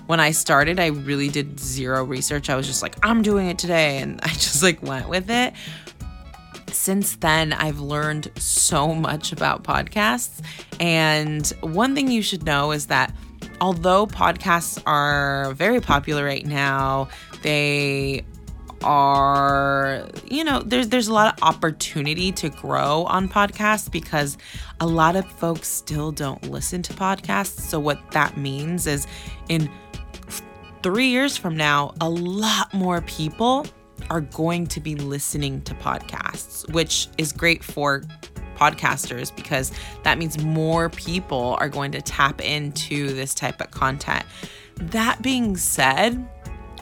when 0.06 0.22
I 0.22 0.32
started 0.32 0.80
I 0.80 0.88
really 0.88 1.28
did 1.28 1.60
zero 1.60 2.06
research. 2.06 2.50
I 2.50 2.56
was 2.56 2.66
just 2.66 2.82
like 2.82 2.96
I'm 3.04 3.22
doing 3.22 3.48
it 3.48 3.60
today 3.60 3.98
and 3.98 4.22
I 4.24 4.30
just 4.30 4.64
like 4.64 4.82
went 4.82 5.10
with 5.10 5.30
it 5.30 5.54
since 6.78 7.16
then, 7.18 7.54
I've 7.54 7.80
learned 7.80 8.32
so 8.38 8.94
much 8.94 9.32
about 9.32 9.64
podcasts. 9.64 10.42
And 10.80 11.48
one 11.62 11.96
thing 11.96 12.10
you 12.10 12.22
should 12.22 12.46
know 12.46 12.72
is 12.72 12.88
that 12.88 13.14
although 13.60 14.06
podcasts 14.06 14.82
are 14.86 15.54
very 15.54 15.82
popular 15.82 16.24
right 16.24 16.46
now, 16.46 17.10
they 17.42 18.24
are 18.84 20.08
you 20.30 20.44
know 20.44 20.62
there's 20.62 20.90
there's 20.90 21.08
a 21.08 21.14
lot 21.14 21.34
of 21.34 21.44
opportunity 21.44 22.32
to 22.32 22.48
grow 22.50 23.06
on 23.06 23.28
podcasts 23.28 23.92
because 23.92 24.38
a 24.80 24.86
lot 24.86 25.16
of 25.16 25.26
folks 25.32 25.68
still 25.68 26.12
don't 26.12 26.52
listen 26.52 26.84
to 26.84 26.94
podcasts 26.94 27.60
so 27.60 27.80
what 27.80 28.12
that 28.12 28.38
means 28.38 28.86
is 28.86 29.08
in 29.50 29.68
3 30.84 31.08
years 31.08 31.36
from 31.36 31.58
now 31.58 31.92
a 32.02 32.10
lot 32.10 32.72
more 32.72 33.02
people 33.02 33.66
are 34.10 34.22
going 34.22 34.68
to 34.68 34.80
be 34.80 34.96
listening 34.96 35.62
to 35.62 35.74
podcasts, 35.76 36.72
which 36.74 37.08
is 37.18 37.32
great 37.32 37.64
for 37.64 38.04
podcasters 38.58 39.36
because 39.36 39.72
that 40.04 40.18
means 40.18 40.44
more 40.44 40.90
people 40.90 41.58
are 41.60 41.70
going 41.70 41.92
to 41.92 42.02
tap 42.02 42.42
into 42.42 43.14
this 43.14 43.34
type 43.34 43.62
of 43.62 43.72
content. 43.72 44.26
That 44.76 45.22
being 45.22 45.58
said, 45.58 46.28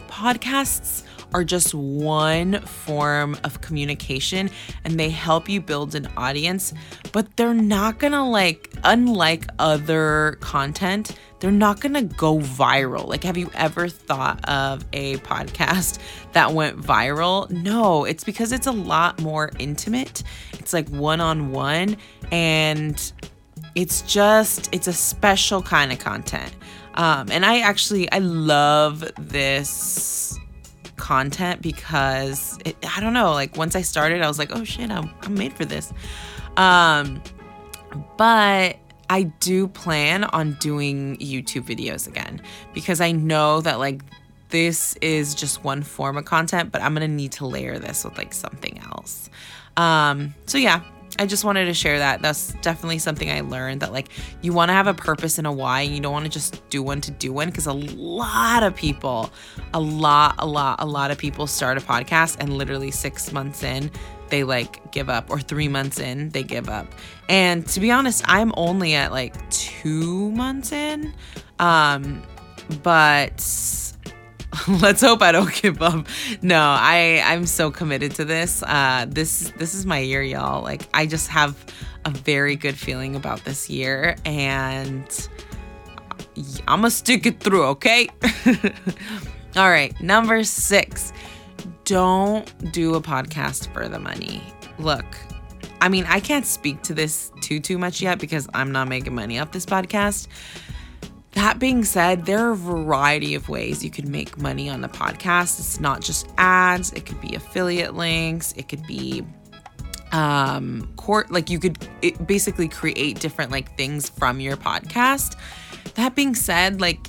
podcasts 0.07 1.03
are 1.33 1.43
just 1.43 1.73
one 1.73 2.61
form 2.61 3.37
of 3.43 3.59
communication 3.59 4.49
and 4.85 4.97
they 4.97 5.09
help 5.09 5.49
you 5.49 5.59
build 5.59 5.95
an 5.95 6.07
audience, 6.15 6.73
but 7.11 7.35
they're 7.35 7.53
not 7.53 7.99
gonna 7.99 8.27
like, 8.29 8.73
unlike 8.85 9.45
other 9.59 10.37
content, 10.39 11.17
they're 11.45 11.51
not 11.51 11.79
gonna 11.79 12.01
go 12.01 12.39
viral. 12.39 13.07
Like, 13.07 13.23
have 13.23 13.37
you 13.37 13.51
ever 13.53 13.87
thought 13.87 14.43
of 14.49 14.83
a 14.93 15.17
podcast 15.17 15.99
that 16.31 16.53
went 16.53 16.81
viral? 16.81 17.47
No, 17.51 18.03
it's 18.03 18.23
because 18.23 18.51
it's 18.51 18.65
a 18.65 18.71
lot 18.71 19.21
more 19.21 19.51
intimate. 19.59 20.23
It's 20.53 20.73
like 20.73 20.89
one 20.89 21.21
on 21.21 21.51
one, 21.51 21.97
and 22.31 23.11
it's 23.75 24.01
just, 24.01 24.69
it's 24.71 24.87
a 24.87 24.93
special 24.93 25.61
kind 25.61 25.91
of 25.91 25.99
content. 25.99 26.51
Um, 26.95 27.29
and 27.29 27.45
I 27.45 27.59
actually, 27.59 28.11
I 28.11 28.17
love 28.17 29.07
this 29.19 30.39
content 30.95 31.61
because 31.61 32.57
it, 32.65 32.75
I 32.95 32.99
don't 32.99 33.13
know, 33.13 33.33
like 33.33 33.55
once 33.55 33.75
I 33.75 33.83
started, 33.83 34.23
I 34.23 34.27
was 34.27 34.39
like, 34.39 34.49
oh 34.51 34.63
shit, 34.63 34.89
I'm, 34.89 35.11
I'm 35.21 35.35
made 35.35 35.53
for 35.53 35.65
this. 35.65 35.93
Um, 36.57 37.21
but 38.17 38.77
I 39.09 39.23
do 39.23 39.67
plan 39.67 40.23
on 40.23 40.53
doing 40.53 41.17
YouTube 41.17 41.63
videos 41.63 42.07
again 42.07 42.41
because 42.73 43.01
I 43.01 43.11
know 43.11 43.61
that 43.61 43.79
like 43.79 44.01
this 44.49 44.95
is 44.97 45.35
just 45.35 45.63
one 45.63 45.83
form 45.83 46.17
of 46.17 46.25
content, 46.25 46.71
but 46.71 46.81
I'm 46.81 46.93
gonna 46.93 47.07
need 47.07 47.33
to 47.33 47.45
layer 47.45 47.77
this 47.79 48.03
with 48.03 48.17
like 48.17 48.33
something 48.33 48.79
else. 48.79 49.29
Um, 49.77 50.33
so 50.45 50.57
yeah, 50.57 50.81
I 51.17 51.25
just 51.25 51.45
wanted 51.45 51.65
to 51.65 51.73
share 51.73 51.99
that. 51.99 52.21
That's 52.21 52.53
definitely 52.55 52.99
something 52.99 53.29
I 53.29 53.41
learned 53.41 53.81
that 53.81 53.93
like 53.93 54.09
you 54.41 54.51
want 54.53 54.69
to 54.69 54.73
have 54.73 54.87
a 54.87 54.93
purpose 54.93 55.37
and 55.37 55.47
a 55.47 55.51
why, 55.51 55.81
and 55.81 55.93
you 55.93 56.01
don't 56.01 56.11
want 56.11 56.25
to 56.25 56.31
just 56.31 56.67
do 56.69 56.83
one 56.83 56.99
to 57.01 57.11
do 57.11 57.31
one 57.31 57.47
because 57.47 57.67
a 57.67 57.73
lot 57.73 58.63
of 58.63 58.75
people, 58.75 59.31
a 59.73 59.79
lot, 59.79 60.35
a 60.39 60.45
lot, 60.45 60.77
a 60.79 60.85
lot 60.85 61.11
of 61.11 61.17
people 61.17 61.47
start 61.47 61.77
a 61.77 61.81
podcast 61.81 62.37
and 62.39 62.57
literally 62.57 62.91
six 62.91 63.31
months 63.31 63.63
in, 63.63 63.89
they 64.29 64.43
like 64.43 64.91
give 64.91 65.09
up, 65.09 65.29
or 65.29 65.39
three 65.39 65.67
months 65.67 65.99
in, 65.99 66.29
they 66.29 66.43
give 66.43 66.69
up. 66.69 66.87
And 67.29 67.65
to 67.67 67.79
be 67.79 67.91
honest, 67.91 68.23
I'm 68.25 68.53
only 68.57 68.95
at 68.95 69.11
like 69.11 69.49
two 69.49 70.31
months 70.31 70.71
in. 70.71 71.13
Um, 71.59 72.21
but 72.83 73.31
let's 74.67 75.01
hope 75.01 75.21
I 75.21 75.31
don't 75.31 75.53
give 75.61 75.81
up. 75.81 76.07
No, 76.41 76.59
I 76.59 77.21
I'm 77.25 77.45
so 77.45 77.71
committed 77.71 78.15
to 78.15 78.25
this. 78.25 78.63
Uh, 78.63 79.05
this 79.07 79.51
this 79.57 79.73
is 79.73 79.85
my 79.85 79.99
year, 79.99 80.21
y'all. 80.21 80.61
Like 80.61 80.83
I 80.93 81.05
just 81.05 81.27
have 81.29 81.55
a 82.05 82.09
very 82.09 82.55
good 82.55 82.77
feeling 82.77 83.15
about 83.15 83.43
this 83.45 83.69
year, 83.69 84.15
and 84.25 85.29
I'm 86.67 86.81
gonna 86.81 86.91
stick 86.91 87.25
it 87.25 87.39
through. 87.39 87.65
Okay. 87.65 88.07
All 89.55 89.69
right, 89.69 89.99
number 90.01 90.43
six. 90.43 91.13
Don't 91.85 92.71
do 92.71 92.95
a 92.95 93.01
podcast 93.01 93.71
for 93.71 93.87
the 93.87 93.99
money. 93.99 94.41
Look, 94.79 95.05
I 95.81 95.87
mean, 95.87 96.05
I 96.07 96.19
can't 96.19 96.45
speak 96.45 96.81
to 96.83 96.93
this 96.93 97.31
too 97.41 97.59
too 97.59 97.77
much 97.77 98.01
yet 98.01 98.19
because 98.19 98.47
I'm 98.53 98.71
not 98.71 98.87
making 98.87 99.13
money 99.13 99.39
off 99.39 99.51
this 99.51 99.65
podcast. 99.65 100.27
That 101.33 101.59
being 101.59 101.83
said, 101.83 102.25
there 102.25 102.47
are 102.47 102.51
a 102.51 102.55
variety 102.55 103.35
of 103.35 103.49
ways 103.49 103.83
you 103.83 103.91
can 103.91 104.09
make 104.09 104.37
money 104.37 104.69
on 104.69 104.83
a 104.83 104.89
podcast. 104.89 105.59
It's 105.59 105.79
not 105.79 106.01
just 106.01 106.27
ads, 106.37 106.91
it 106.93 107.05
could 107.05 107.21
be 107.21 107.35
affiliate 107.35 107.93
links, 107.93 108.53
it 108.57 108.67
could 108.67 108.85
be 108.87 109.23
um 110.11 110.91
court 110.95 111.29
like 111.29 111.49
you 111.49 111.59
could 111.59 111.77
basically 112.25 112.69
create 112.69 113.19
different 113.19 113.51
like 113.51 113.77
things 113.77 114.09
from 114.09 114.39
your 114.39 114.57
podcast. 114.57 115.35
That 115.95 116.15
being 116.15 116.33
said, 116.33 116.81
like 116.81 117.07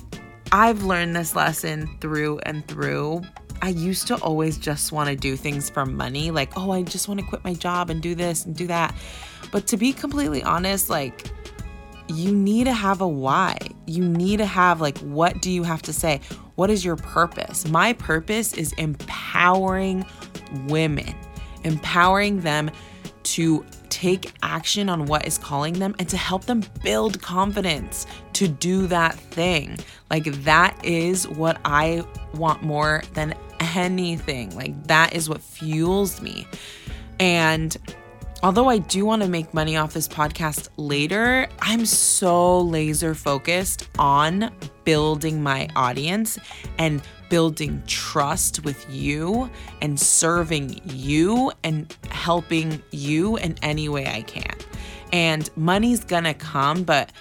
I've 0.51 0.83
learned 0.83 1.15
this 1.15 1.35
lesson 1.35 1.89
through 1.99 2.39
and 2.39 2.67
through. 2.67 3.23
I 3.61 3.69
used 3.69 4.07
to 4.07 4.15
always 4.17 4.57
just 4.57 4.91
want 4.91 5.09
to 5.09 5.15
do 5.15 5.35
things 5.35 5.69
for 5.69 5.85
money, 5.85 6.31
like, 6.31 6.51
oh, 6.55 6.71
I 6.71 6.83
just 6.83 7.07
want 7.07 7.19
to 7.19 7.25
quit 7.25 7.43
my 7.43 7.53
job 7.53 7.89
and 7.89 8.01
do 8.01 8.15
this 8.15 8.45
and 8.45 8.55
do 8.55 8.67
that. 8.67 8.95
But 9.51 9.67
to 9.67 9.77
be 9.77 9.93
completely 9.93 10.43
honest, 10.43 10.89
like 10.89 11.31
you 12.09 12.33
need 12.33 12.65
to 12.65 12.73
have 12.73 13.01
a 13.01 13.07
why. 13.07 13.57
You 13.85 14.03
need 14.03 14.37
to 14.37 14.45
have, 14.45 14.81
like, 14.81 14.97
what 14.99 15.41
do 15.41 15.51
you 15.51 15.63
have 15.63 15.81
to 15.83 15.93
say? 15.93 16.21
What 16.55 16.69
is 16.69 16.83
your 16.83 16.95
purpose? 16.95 17.67
My 17.67 17.93
purpose 17.93 18.53
is 18.53 18.73
empowering 18.73 20.05
women, 20.67 21.13
empowering 21.63 22.41
them 22.41 22.71
to 23.23 23.65
take 23.89 24.31
action 24.41 24.89
on 24.89 25.05
what 25.05 25.27
is 25.27 25.37
calling 25.37 25.73
them 25.73 25.95
and 25.99 26.07
to 26.07 26.17
help 26.17 26.45
them 26.45 26.63
build 26.83 27.21
confidence 27.21 28.05
to 28.33 28.47
do 28.47 28.87
that 28.87 29.15
thing. 29.15 29.77
Like, 30.09 30.25
that 30.43 30.79
is 30.85 31.27
what 31.27 31.59
I 31.65 32.03
want 32.35 32.63
more 32.63 33.03
than 33.13 33.35
anything. 33.77 34.55
Like, 34.55 34.87
that 34.87 35.13
is 35.13 35.29
what 35.29 35.41
fuels 35.41 36.21
me. 36.21 36.47
And 37.19 37.75
although 38.43 38.69
I 38.69 38.79
do 38.79 39.05
want 39.05 39.21
to 39.21 39.29
make 39.29 39.53
money 39.53 39.77
off 39.77 39.93
this 39.93 40.07
podcast 40.07 40.69
later, 40.77 41.47
I'm 41.59 41.85
so 41.85 42.61
laser 42.61 43.15
focused 43.15 43.87
on 43.97 44.51
building 44.83 45.41
my 45.41 45.67
audience 45.75 46.37
and 46.77 47.01
building 47.29 47.83
trust 47.87 48.63
with 48.63 48.85
you 48.89 49.49
and 49.81 49.99
serving 49.99 50.79
you 50.85 51.51
and 51.63 51.95
helping 52.09 52.81
you 52.91 53.37
in 53.37 53.55
any 53.61 53.89
way 53.89 54.07
I 54.07 54.21
can. 54.21 54.55
And 55.11 55.49
money's 55.57 56.03
gonna 56.03 56.33
come, 56.33 56.83
but 56.83 57.11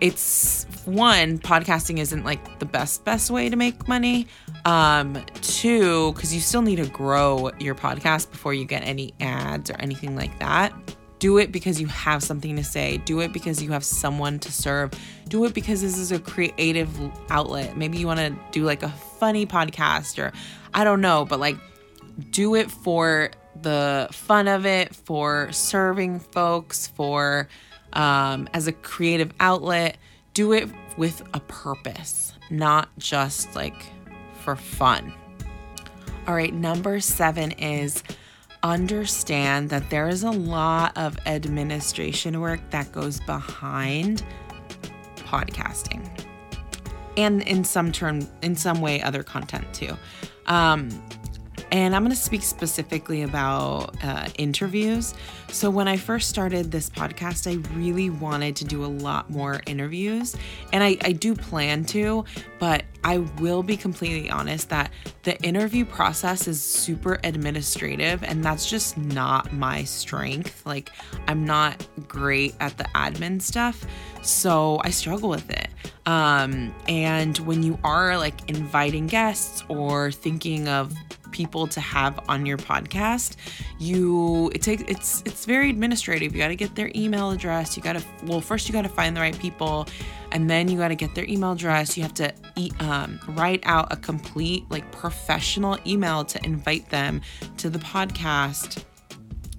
it's 0.00 0.64
one 0.84 1.38
podcasting 1.38 1.98
isn't 1.98 2.24
like 2.24 2.58
the 2.58 2.66
best 2.66 3.04
best 3.04 3.30
way 3.30 3.48
to 3.48 3.56
make 3.56 3.88
money 3.88 4.26
um 4.66 5.24
two 5.40 6.12
because 6.12 6.34
you 6.34 6.40
still 6.40 6.60
need 6.60 6.76
to 6.76 6.86
grow 6.86 7.50
your 7.58 7.74
podcast 7.74 8.30
before 8.30 8.52
you 8.52 8.64
get 8.66 8.82
any 8.82 9.14
ads 9.20 9.70
or 9.70 9.76
anything 9.78 10.14
like 10.14 10.38
that. 10.40 10.72
Do 11.18 11.38
it 11.38 11.50
because 11.50 11.80
you 11.80 11.86
have 11.86 12.22
something 12.22 12.56
to 12.56 12.64
say. 12.64 12.98
Do 12.98 13.20
it 13.20 13.32
because 13.32 13.62
you 13.62 13.70
have 13.70 13.84
someone 13.84 14.38
to 14.40 14.52
serve. 14.52 14.90
Do 15.28 15.46
it 15.46 15.54
because 15.54 15.80
this 15.80 15.96
is 15.96 16.12
a 16.12 16.18
creative 16.18 16.90
outlet. 17.30 17.78
Maybe 17.78 17.96
you 17.96 18.06
want 18.06 18.20
to 18.20 18.36
do 18.50 18.64
like 18.64 18.82
a 18.82 18.90
funny 18.90 19.46
podcast 19.46 20.22
or 20.22 20.30
i 20.74 20.84
don't 20.84 21.00
know 21.00 21.24
but 21.24 21.40
like 21.40 21.56
do 22.30 22.54
it 22.54 22.70
for 22.70 23.30
the 23.62 24.08
fun 24.12 24.48
of 24.48 24.66
it 24.66 24.94
for 24.94 25.50
serving 25.52 26.20
folks 26.20 26.86
for 26.88 27.48
um, 27.92 28.48
as 28.52 28.66
a 28.66 28.72
creative 28.72 29.32
outlet. 29.40 29.96
Do 30.34 30.52
it 30.52 30.68
with 30.96 31.22
a 31.34 31.40
purpose, 31.40 32.32
not 32.50 32.88
just 32.98 33.54
like 33.56 33.86
for 34.46 34.54
fun. 34.54 35.12
All 36.28 36.34
right, 36.36 36.54
number 36.54 37.00
seven 37.00 37.50
is 37.50 38.04
understand 38.62 39.70
that 39.70 39.90
there 39.90 40.08
is 40.08 40.22
a 40.22 40.30
lot 40.30 40.96
of 40.96 41.18
administration 41.26 42.40
work 42.40 42.60
that 42.70 42.90
goes 42.92 43.18
behind 43.20 44.24
podcasting 45.16 46.08
and 47.16 47.42
in 47.42 47.64
some 47.64 47.90
term 47.90 48.26
in 48.42 48.54
some 48.54 48.80
way 48.80 49.00
other 49.02 49.22
content 49.22 49.66
too 49.74 49.96
um, 50.46 50.88
and 51.76 51.94
I'm 51.94 52.00
going 52.00 52.10
to 52.10 52.16
speak 52.16 52.42
specifically 52.42 53.20
about 53.20 54.02
uh, 54.02 54.28
interviews. 54.38 55.12
So, 55.48 55.68
when 55.68 55.86
I 55.88 55.98
first 55.98 56.30
started 56.30 56.72
this 56.72 56.88
podcast, 56.88 57.46
I 57.46 57.56
really 57.76 58.08
wanted 58.08 58.56
to 58.56 58.64
do 58.64 58.82
a 58.82 58.86
lot 58.86 59.28
more 59.28 59.60
interviews, 59.66 60.34
and 60.72 60.82
I, 60.82 60.96
I 61.02 61.12
do 61.12 61.34
plan 61.34 61.84
to, 61.86 62.24
but 62.58 62.84
I 63.04 63.18
will 63.18 63.62
be 63.62 63.76
completely 63.76 64.30
honest 64.30 64.70
that 64.70 64.90
the 65.24 65.38
interview 65.42 65.84
process 65.84 66.48
is 66.48 66.62
super 66.62 67.20
administrative, 67.22 68.22
and 68.22 68.42
that's 68.42 68.68
just 68.68 68.96
not 68.96 69.52
my 69.52 69.84
strength. 69.84 70.64
Like, 70.64 70.92
I'm 71.28 71.44
not 71.44 71.86
great 72.08 72.54
at 72.58 72.78
the 72.78 72.84
admin 72.94 73.42
stuff, 73.42 73.84
so 74.22 74.80
I 74.82 74.88
struggle 74.88 75.28
with 75.28 75.50
it. 75.50 75.68
Um, 76.06 76.74
and 76.88 77.36
when 77.38 77.62
you 77.62 77.78
are 77.84 78.16
like 78.16 78.48
inviting 78.48 79.08
guests 79.08 79.62
or 79.68 80.10
thinking 80.10 80.68
of 80.68 80.94
people 81.32 81.66
to 81.66 81.80
have 81.80 82.18
on 82.28 82.46
your 82.46 82.58
podcast 82.58 83.36
you 83.78 84.50
it 84.54 84.62
takes 84.62 84.82
it's 84.88 85.22
it's 85.26 85.44
very 85.44 85.70
administrative. 85.70 86.34
You 86.34 86.40
got 86.40 86.48
to 86.48 86.56
get 86.56 86.74
their 86.74 86.90
email 86.94 87.30
address. 87.30 87.76
You 87.76 87.82
got 87.82 87.94
to 87.94 88.04
well 88.24 88.40
first 88.40 88.68
you 88.68 88.72
got 88.72 88.82
to 88.82 88.88
find 88.88 89.16
the 89.16 89.20
right 89.20 89.38
people 89.38 89.86
and 90.32 90.50
then 90.50 90.68
you 90.68 90.78
got 90.78 90.88
to 90.88 90.94
get 90.94 91.14
their 91.14 91.24
email 91.24 91.52
address. 91.52 91.96
You 91.96 92.02
have 92.02 92.14
to 92.14 92.32
um, 92.80 93.20
write 93.28 93.62
out 93.64 93.92
a 93.92 93.96
complete 93.96 94.64
like 94.70 94.90
professional 94.92 95.78
email 95.86 96.24
to 96.24 96.44
invite 96.44 96.88
them 96.90 97.20
to 97.58 97.70
the 97.70 97.78
podcast. 97.78 98.84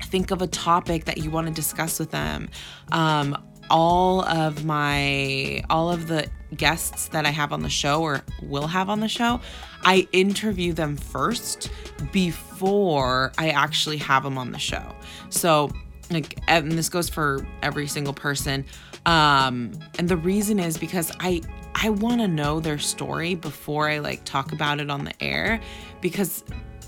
Think 0.04 0.32
of 0.32 0.42
a 0.42 0.48
topic 0.48 1.06
that 1.06 1.18
you 1.18 1.30
want 1.30 1.48
to 1.48 1.54
discuss 1.54 2.00
with 2.00 2.12
them. 2.12 2.50
Um, 2.92 3.38
all 3.70 4.22
of 4.22 4.66
my 4.66 5.64
all 5.70 5.92
of 5.92 6.08
the 6.08 6.28
guests 6.56 7.10
that 7.10 7.26
I 7.26 7.30
have 7.30 7.52
on 7.52 7.62
the 7.62 7.70
show 7.70 8.02
or 8.02 8.22
will 8.42 8.68
have 8.68 8.90
on 8.90 9.00
the 9.00 9.08
show, 9.08 9.42
I 9.84 10.08
interview 10.12 10.74
them 10.74 10.96
first 10.96 11.70
before 12.12 13.32
I 13.38 13.50
actually 13.50 13.98
have 13.98 14.24
them 14.24 14.38
on 14.38 14.52
the 14.52 14.60
show. 14.60 14.84
So, 15.30 15.72
like, 16.10 16.40
and 16.48 16.72
this 16.72 16.90
goes 16.90 17.10
for 17.10 17.46
every 17.62 17.88
single 17.88 18.14
person. 18.14 18.66
Um, 19.06 19.72
and 20.00 20.10
the 20.10 20.18
reason 20.18 20.60
is 20.60 20.78
because 20.78 21.12
I 21.20 21.42
I 21.76 21.90
want 21.90 22.22
to 22.22 22.28
know 22.28 22.60
their 22.60 22.80
story 22.80 23.36
before 23.36 23.90
I 23.90 24.00
like 24.00 24.24
talk 24.26 24.52
about 24.52 24.80
it 24.80 24.90
on 24.90 25.06
the 25.06 25.14
air 25.24 25.60
because 26.02 26.44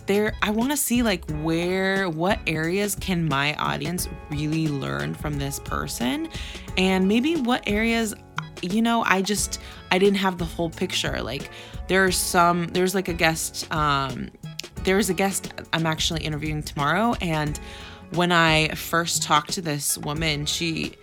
there 0.09 0.35
I 0.41 0.49
want 0.49 0.71
to 0.71 0.77
see 0.77 1.03
like 1.03 1.23
where 1.41 2.09
what 2.09 2.39
areas 2.47 2.95
can 2.95 3.27
my 3.27 3.53
audience 3.55 4.09
really 4.31 4.67
learn 4.67 5.13
from 5.13 5.37
this 5.37 5.59
person? 5.59 6.27
And 6.77 7.07
maybe 7.07 7.35
what 7.35 7.63
areas 7.67 8.15
you 8.63 8.81
know 8.81 9.03
I 9.03 9.21
just 9.21 9.61
I 9.91 9.99
didn't 9.99 10.17
have 10.17 10.39
the 10.39 10.45
whole 10.45 10.71
picture. 10.71 11.21
Like 11.21 11.51
there's 11.87 12.17
some 12.17 12.67
there's 12.69 12.95
like 12.95 13.07
a 13.07 13.13
guest 13.13 13.71
um 13.71 14.31
there's 14.83 15.11
a 15.11 15.13
guest 15.13 15.53
I'm 15.73 15.85
actually 15.85 16.23
interviewing 16.23 16.63
tomorrow. 16.63 17.13
And 17.21 17.59
when 18.13 18.31
I 18.31 18.69
first 18.69 19.21
talked 19.21 19.51
to 19.53 19.61
this 19.61 19.95
woman 19.99 20.47
she 20.47 20.95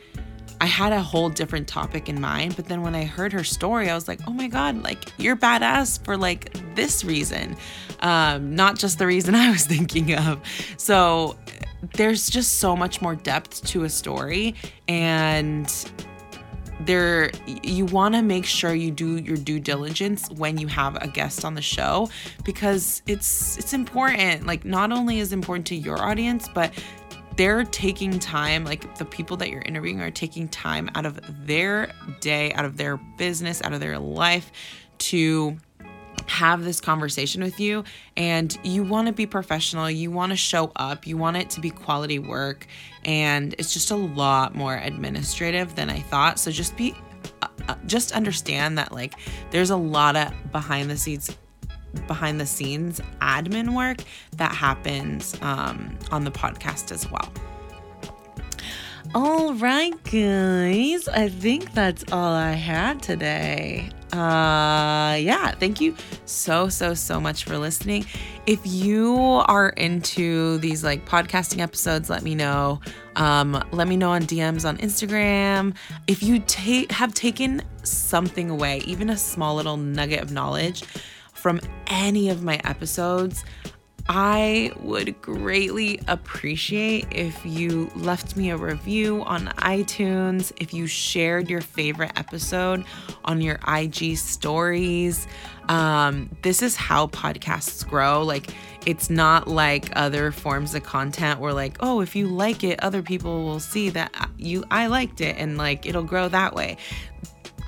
I 0.60 0.66
had 0.66 0.92
a 0.92 1.02
whole 1.02 1.28
different 1.28 1.68
topic 1.68 2.08
in 2.08 2.20
mind, 2.20 2.56
but 2.56 2.66
then 2.66 2.82
when 2.82 2.94
I 2.94 3.04
heard 3.04 3.32
her 3.32 3.44
story, 3.44 3.90
I 3.90 3.94
was 3.94 4.08
like, 4.08 4.20
oh 4.26 4.32
my 4.32 4.48
God, 4.48 4.82
like 4.82 5.12
you're 5.18 5.36
badass 5.36 6.02
for 6.04 6.16
like 6.16 6.52
this 6.74 7.04
reason, 7.04 7.56
um, 8.00 8.54
not 8.54 8.78
just 8.78 8.98
the 8.98 9.06
reason 9.06 9.34
I 9.34 9.50
was 9.50 9.66
thinking 9.66 10.14
of. 10.14 10.40
So 10.76 11.36
there's 11.94 12.28
just 12.28 12.58
so 12.58 12.74
much 12.74 13.02
more 13.02 13.14
depth 13.14 13.64
to 13.66 13.84
a 13.84 13.88
story. 13.88 14.54
And 14.88 15.70
there 16.80 17.30
you 17.46 17.86
want 17.86 18.14
to 18.14 18.22
make 18.22 18.44
sure 18.44 18.74
you 18.74 18.90
do 18.90 19.16
your 19.16 19.36
due 19.36 19.58
diligence 19.58 20.30
when 20.32 20.58
you 20.58 20.66
have 20.66 20.96
a 21.02 21.08
guest 21.08 21.44
on 21.44 21.54
the 21.54 21.62
show 21.62 22.08
because 22.44 23.02
it's 23.06 23.56
it's 23.56 23.72
important 23.72 24.46
like 24.46 24.64
not 24.64 24.92
only 24.92 25.18
is 25.18 25.32
important 25.32 25.66
to 25.66 25.74
your 25.74 26.02
audience 26.02 26.48
but 26.52 26.72
they're 27.36 27.64
taking 27.64 28.18
time, 28.18 28.64
like 28.64 28.96
the 28.96 29.04
people 29.04 29.36
that 29.38 29.50
you're 29.50 29.62
interviewing 29.62 30.00
are 30.00 30.10
taking 30.10 30.48
time 30.48 30.90
out 30.94 31.06
of 31.06 31.20
their 31.46 31.92
day, 32.20 32.52
out 32.54 32.64
of 32.64 32.76
their 32.76 32.96
business, 32.96 33.62
out 33.62 33.72
of 33.72 33.80
their 33.80 33.98
life 33.98 34.50
to 34.98 35.56
have 36.26 36.64
this 36.64 36.80
conversation 36.80 37.42
with 37.42 37.60
you. 37.60 37.84
And 38.16 38.56
you 38.64 38.82
want 38.82 39.06
to 39.06 39.12
be 39.12 39.26
professional 39.26 39.88
you 39.90 40.10
want 40.10 40.30
to 40.30 40.36
show 40.36 40.72
up 40.74 41.06
you 41.06 41.16
want 41.16 41.36
it 41.36 41.50
to 41.50 41.60
be 41.60 41.70
quality 41.70 42.18
work 42.18 42.66
and 43.04 43.54
it's 43.58 43.72
just 43.72 43.92
a 43.92 43.96
lot 43.96 44.54
more 44.54 44.74
administrative 44.74 45.76
than 45.76 45.88
i 45.88 46.00
thought. 46.00 46.38
So 46.40 46.50
just 46.50 46.76
be 46.76 46.94
uh, 47.42 47.48
uh 47.68 47.74
just 47.86 48.12
understand 48.12 48.78
that 48.78 48.92
like 48.92 49.14
there's 49.50 49.70
a 49.70 49.76
lot 49.76 50.16
of 50.16 50.32
behind 50.50 50.90
the 50.90 50.96
scenes 50.96 51.36
behind 52.06 52.40
the 52.40 52.46
scenes 52.46 53.00
admin 53.20 53.74
work 53.74 53.98
that 54.36 54.54
happens 54.54 55.36
um, 55.42 55.98
on 56.10 56.24
the 56.24 56.30
podcast 56.30 56.92
as 56.92 57.10
well. 57.10 57.30
All 59.14 59.54
right, 59.54 59.94
guys. 60.04 61.08
I 61.08 61.28
think 61.28 61.72
that's 61.72 62.04
all 62.12 62.34
I 62.34 62.52
had 62.52 63.02
today. 63.02 63.90
Uh 64.12 65.16
yeah, 65.18 65.50
thank 65.52 65.80
you 65.80 65.94
so 66.26 66.68
so 66.68 66.94
so 66.94 67.20
much 67.20 67.44
for 67.44 67.58
listening. 67.58 68.06
If 68.46 68.60
you 68.64 69.16
are 69.16 69.70
into 69.70 70.58
these 70.58 70.84
like 70.84 71.04
podcasting 71.06 71.58
episodes, 71.58 72.08
let 72.08 72.22
me 72.22 72.34
know. 72.34 72.80
Um 73.16 73.62
let 73.72 73.88
me 73.88 73.96
know 73.96 74.10
on 74.10 74.22
DMs 74.22 74.66
on 74.66 74.78
Instagram. 74.78 75.74
If 76.06 76.22
you 76.22 76.38
take 76.46 76.92
have 76.92 77.14
taken 77.14 77.62
something 77.82 78.48
away, 78.48 78.78
even 78.86 79.10
a 79.10 79.16
small 79.16 79.56
little 79.56 79.76
nugget 79.76 80.22
of 80.22 80.30
knowledge, 80.30 80.84
from 81.46 81.60
any 81.86 82.28
of 82.28 82.42
my 82.42 82.60
episodes, 82.64 83.44
I 84.08 84.72
would 84.80 85.22
greatly 85.22 86.00
appreciate 86.08 87.06
if 87.12 87.40
you 87.46 87.88
left 87.94 88.36
me 88.36 88.50
a 88.50 88.56
review 88.56 89.22
on 89.22 89.46
iTunes, 89.58 90.50
if 90.56 90.74
you 90.74 90.88
shared 90.88 91.48
your 91.48 91.60
favorite 91.60 92.10
episode 92.16 92.84
on 93.24 93.40
your 93.40 93.60
IG 93.68 94.16
stories. 94.16 95.28
Um, 95.68 96.30
this 96.42 96.62
is 96.62 96.74
how 96.74 97.06
podcasts 97.06 97.86
grow. 97.86 98.24
Like, 98.24 98.52
it's 98.84 99.08
not 99.08 99.46
like 99.46 99.90
other 99.94 100.32
forms 100.32 100.74
of 100.74 100.82
content 100.82 101.38
where, 101.38 101.52
like, 101.52 101.76
oh, 101.78 102.00
if 102.00 102.16
you 102.16 102.26
like 102.26 102.64
it, 102.64 102.82
other 102.82 103.02
people 103.02 103.44
will 103.44 103.60
see 103.60 103.90
that 103.90 104.30
you 104.36 104.64
I 104.68 104.88
liked 104.88 105.20
it 105.20 105.36
and 105.38 105.56
like 105.56 105.86
it'll 105.86 106.02
grow 106.02 106.28
that 106.28 106.54
way 106.54 106.76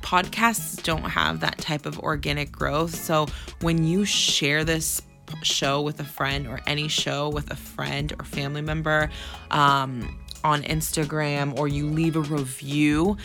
podcasts 0.09 0.83
don't 0.83 1.03
have 1.03 1.41
that 1.41 1.59
type 1.59 1.85
of 1.85 1.99
organic 1.99 2.51
growth. 2.51 2.95
So 2.95 3.27
when 3.61 3.85
you 3.85 4.07
share 4.07 4.65
this 4.65 5.03
show 5.43 5.83
with 5.83 6.01
a 6.01 6.05
friend 6.05 6.47
or 6.47 6.61
any 6.67 6.89
show 6.89 7.29
with 7.29 7.51
a 7.51 7.57
friend 7.57 8.15
or 8.19 8.25
family 8.25 8.63
member, 8.63 9.11
um, 9.51 10.19
on 10.45 10.63
Instagram 10.63 11.59
or 11.59 11.69
you 11.69 11.87
leave 11.87 12.17
a 12.17 12.21
review, 12.21 13.19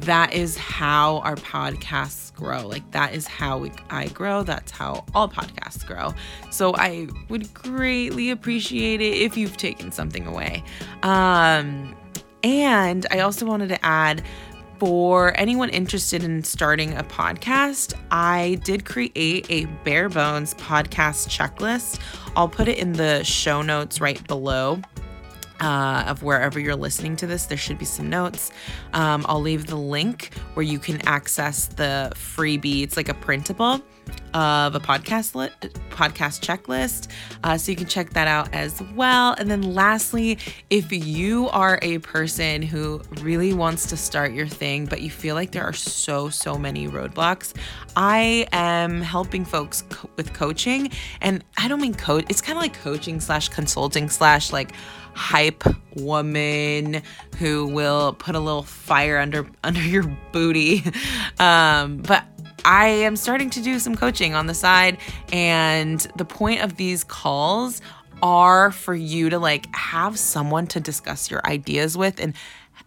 that 0.00 0.32
is 0.32 0.56
how 0.56 1.18
our 1.18 1.34
podcasts 1.36 2.32
grow. 2.34 2.64
Like 2.64 2.88
that 2.92 3.14
is 3.14 3.26
how 3.26 3.58
we, 3.58 3.72
I 3.90 4.06
grow. 4.08 4.44
That's 4.44 4.70
how 4.70 5.06
all 5.14 5.28
podcasts 5.28 5.84
grow. 5.84 6.14
So 6.50 6.72
I 6.76 7.08
would 7.28 7.52
greatly 7.52 8.30
appreciate 8.30 9.00
it 9.00 9.14
if 9.14 9.36
you've 9.36 9.56
taken 9.56 9.90
something 9.90 10.24
away. 10.24 10.62
Um, 11.02 11.96
and 12.44 13.06
I 13.10 13.20
also 13.20 13.44
wanted 13.46 13.70
to 13.70 13.84
add 13.84 14.22
for 14.78 15.38
anyone 15.38 15.70
interested 15.70 16.22
in 16.22 16.44
starting 16.44 16.94
a 16.94 17.02
podcast, 17.02 17.94
I 18.10 18.60
did 18.64 18.84
create 18.84 19.46
a 19.50 19.64
bare 19.84 20.08
bones 20.08 20.54
podcast 20.54 21.28
checklist. 21.28 21.98
I'll 22.36 22.48
put 22.48 22.68
it 22.68 22.78
in 22.78 22.92
the 22.92 23.24
show 23.24 23.62
notes 23.62 24.00
right 24.00 24.24
below 24.26 24.80
uh, 25.60 26.04
of 26.06 26.22
wherever 26.22 26.58
you're 26.58 26.76
listening 26.76 27.16
to 27.16 27.26
this. 27.26 27.46
There 27.46 27.58
should 27.58 27.78
be 27.78 27.84
some 27.84 28.08
notes. 28.08 28.50
Um, 28.92 29.24
I'll 29.28 29.40
leave 29.40 29.66
the 29.66 29.76
link 29.76 30.30
where 30.54 30.64
you 30.64 30.78
can 30.78 31.06
access 31.06 31.66
the 31.68 32.12
freebie. 32.14 32.82
It's 32.82 32.96
like 32.96 33.08
a 33.08 33.14
printable 33.14 33.82
of 34.34 34.74
a 34.74 34.80
podcast 34.80 35.34
li- 35.34 35.70
podcast 35.90 36.40
checklist, 36.40 37.08
uh, 37.44 37.56
so 37.58 37.70
you 37.70 37.76
can 37.76 37.86
check 37.86 38.10
that 38.10 38.28
out 38.28 38.52
as 38.54 38.80
well. 38.94 39.34
And 39.38 39.50
then 39.50 39.74
lastly, 39.74 40.38
if 40.70 40.92
you 40.92 41.48
are 41.48 41.78
a 41.82 41.98
person 41.98 42.62
who 42.62 43.00
really 43.20 43.52
wants 43.52 43.86
to 43.88 43.96
start 43.96 44.32
your 44.32 44.46
thing, 44.46 44.86
but 44.86 45.02
you 45.02 45.10
feel 45.10 45.34
like 45.34 45.52
there 45.52 45.64
are 45.64 45.72
so 45.72 46.28
so 46.28 46.56
many 46.56 46.88
roadblocks, 46.88 47.54
I 47.96 48.46
am 48.52 49.00
helping 49.00 49.44
folks 49.44 49.82
co- 49.88 50.10
with 50.16 50.32
coaching, 50.32 50.90
and 51.20 51.44
I 51.56 51.68
don't 51.68 51.80
mean 51.80 51.94
coach. 51.94 52.24
It's 52.28 52.40
kind 52.40 52.56
of 52.56 52.62
like 52.62 52.74
coaching 52.80 53.20
slash 53.20 53.48
consulting 53.48 54.08
slash 54.08 54.52
like 54.52 54.72
hype 55.18 55.64
woman 55.96 57.02
who 57.38 57.66
will 57.66 58.12
put 58.12 58.36
a 58.36 58.40
little 58.40 58.62
fire 58.62 59.18
under 59.18 59.46
under 59.64 59.82
your 59.82 60.04
booty. 60.32 60.84
Um, 61.38 61.98
but 61.98 62.24
I 62.64 62.86
am 62.86 63.16
starting 63.16 63.50
to 63.50 63.62
do 63.62 63.78
some 63.78 63.96
coaching 63.96 64.34
on 64.34 64.46
the 64.46 64.54
side, 64.54 64.98
and 65.32 66.00
the 66.16 66.24
point 66.24 66.62
of 66.62 66.76
these 66.76 67.04
calls 67.04 67.82
are 68.22 68.70
for 68.72 68.94
you 68.94 69.30
to 69.30 69.38
like 69.38 69.74
have 69.74 70.18
someone 70.18 70.66
to 70.68 70.80
discuss 70.80 71.30
your 71.30 71.44
ideas 71.46 71.96
with 71.96 72.18
and 72.20 72.34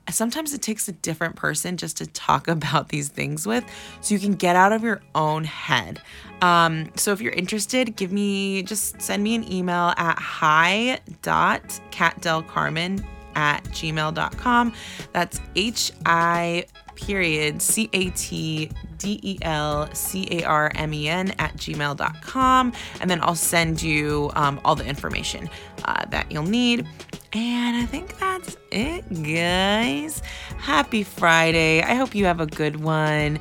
sometimes 0.10 0.54
it 0.54 0.62
takes 0.62 0.88
a 0.88 0.92
different 0.92 1.36
person 1.36 1.78
just 1.78 1.98
to 1.98 2.08
talk 2.08 2.48
about 2.50 2.90
these 2.90 3.10
things 3.10 3.46
with 3.46 3.64
so 4.02 4.14
you 4.14 4.20
can 4.20 4.34
get 4.34 4.56
out 4.56 4.72
of 4.72 4.84
your 4.84 5.02
own 5.16 5.44
head. 5.44 6.02
Um, 6.42 6.92
so 6.96 7.12
if 7.12 7.22
you're 7.22 7.34
interested, 7.34 7.96
give 7.96 8.12
me 8.12 8.64
just 8.64 9.00
send 9.02 9.24
me 9.24 9.36
an 9.36 9.52
email 9.52 9.94
at 9.98 10.18
hi 10.18 11.00
dot 11.22 11.62
hi.catdelcarmen 11.92 13.06
at 13.36 13.64
gmail.com. 13.66 14.74
That's 15.14 15.40
H 15.56 15.92
I 16.06 16.66
period 17.06 17.62
C 17.62 17.90
A 17.94 18.10
T 18.12 18.70
D 18.98 19.20
E 19.22 19.38
L 19.42 19.90
C 19.94 20.28
A 20.32 20.44
R 20.44 20.72
M 20.76 20.94
E 20.94 21.10
N 21.10 21.32
at 21.40 21.56
gmail.com. 21.58 22.74
And 23.00 23.10
then 23.10 23.22
I'll 23.22 23.36
send 23.36 23.82
you 23.82 24.32
um, 24.36 24.62
all 24.64 24.76
the 24.76 24.86
information 24.86 25.50
uh, 25.86 26.06
that 26.10 26.32
you'll 26.32 26.44
need. 26.44 26.88
And 27.34 27.78
I 27.78 27.86
think 27.86 28.18
that's 28.20 28.58
it, 28.72 29.24
guys. 29.24 30.22
Happy 30.58 31.04
Friday. 31.04 31.82
I 31.82 31.96
hope 31.96 32.14
you 32.14 32.26
have 32.26 32.42
a 32.42 32.46
good 32.46 32.82
one. 32.82 33.40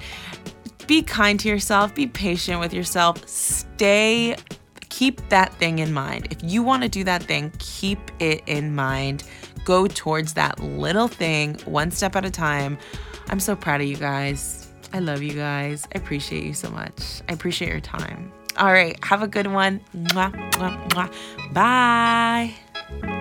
Be 0.86 1.02
kind 1.02 1.38
to 1.40 1.48
yourself, 1.48 1.94
be 1.94 2.06
patient 2.08 2.58
with 2.58 2.72
yourself, 2.72 3.26
stay, 3.28 4.36
keep 4.88 5.28
that 5.28 5.54
thing 5.54 5.78
in 5.78 5.92
mind. 5.92 6.26
If 6.30 6.38
you 6.42 6.64
want 6.64 6.82
to 6.82 6.88
do 6.88 7.04
that 7.04 7.22
thing, 7.22 7.52
keep 7.58 7.98
it 8.18 8.42
in 8.46 8.74
mind. 8.74 9.22
Go 9.64 9.86
towards 9.86 10.34
that 10.34 10.58
little 10.60 11.06
thing 11.06 11.54
one 11.64 11.90
step 11.90 12.16
at 12.16 12.24
a 12.24 12.30
time. 12.30 12.76
I'm 13.30 13.40
so 13.40 13.56
proud 13.56 13.80
of 13.80 13.86
you 13.86 13.96
guys. 13.96 14.66
I 14.92 14.98
love 14.98 15.22
you 15.22 15.32
guys. 15.32 15.86
I 15.94 15.98
appreciate 15.98 16.42
you 16.42 16.52
so 16.52 16.68
much. 16.70 17.22
I 17.28 17.32
appreciate 17.32 17.68
your 17.70 17.80
time. 17.80 18.32
All 18.58 18.72
right, 18.72 19.02
have 19.04 19.22
a 19.22 19.28
good 19.28 19.46
one. 19.46 19.80
Mwah, 19.96 20.32
mwah, 20.52 20.88
mwah. 20.90 21.54
Bye. 21.54 23.16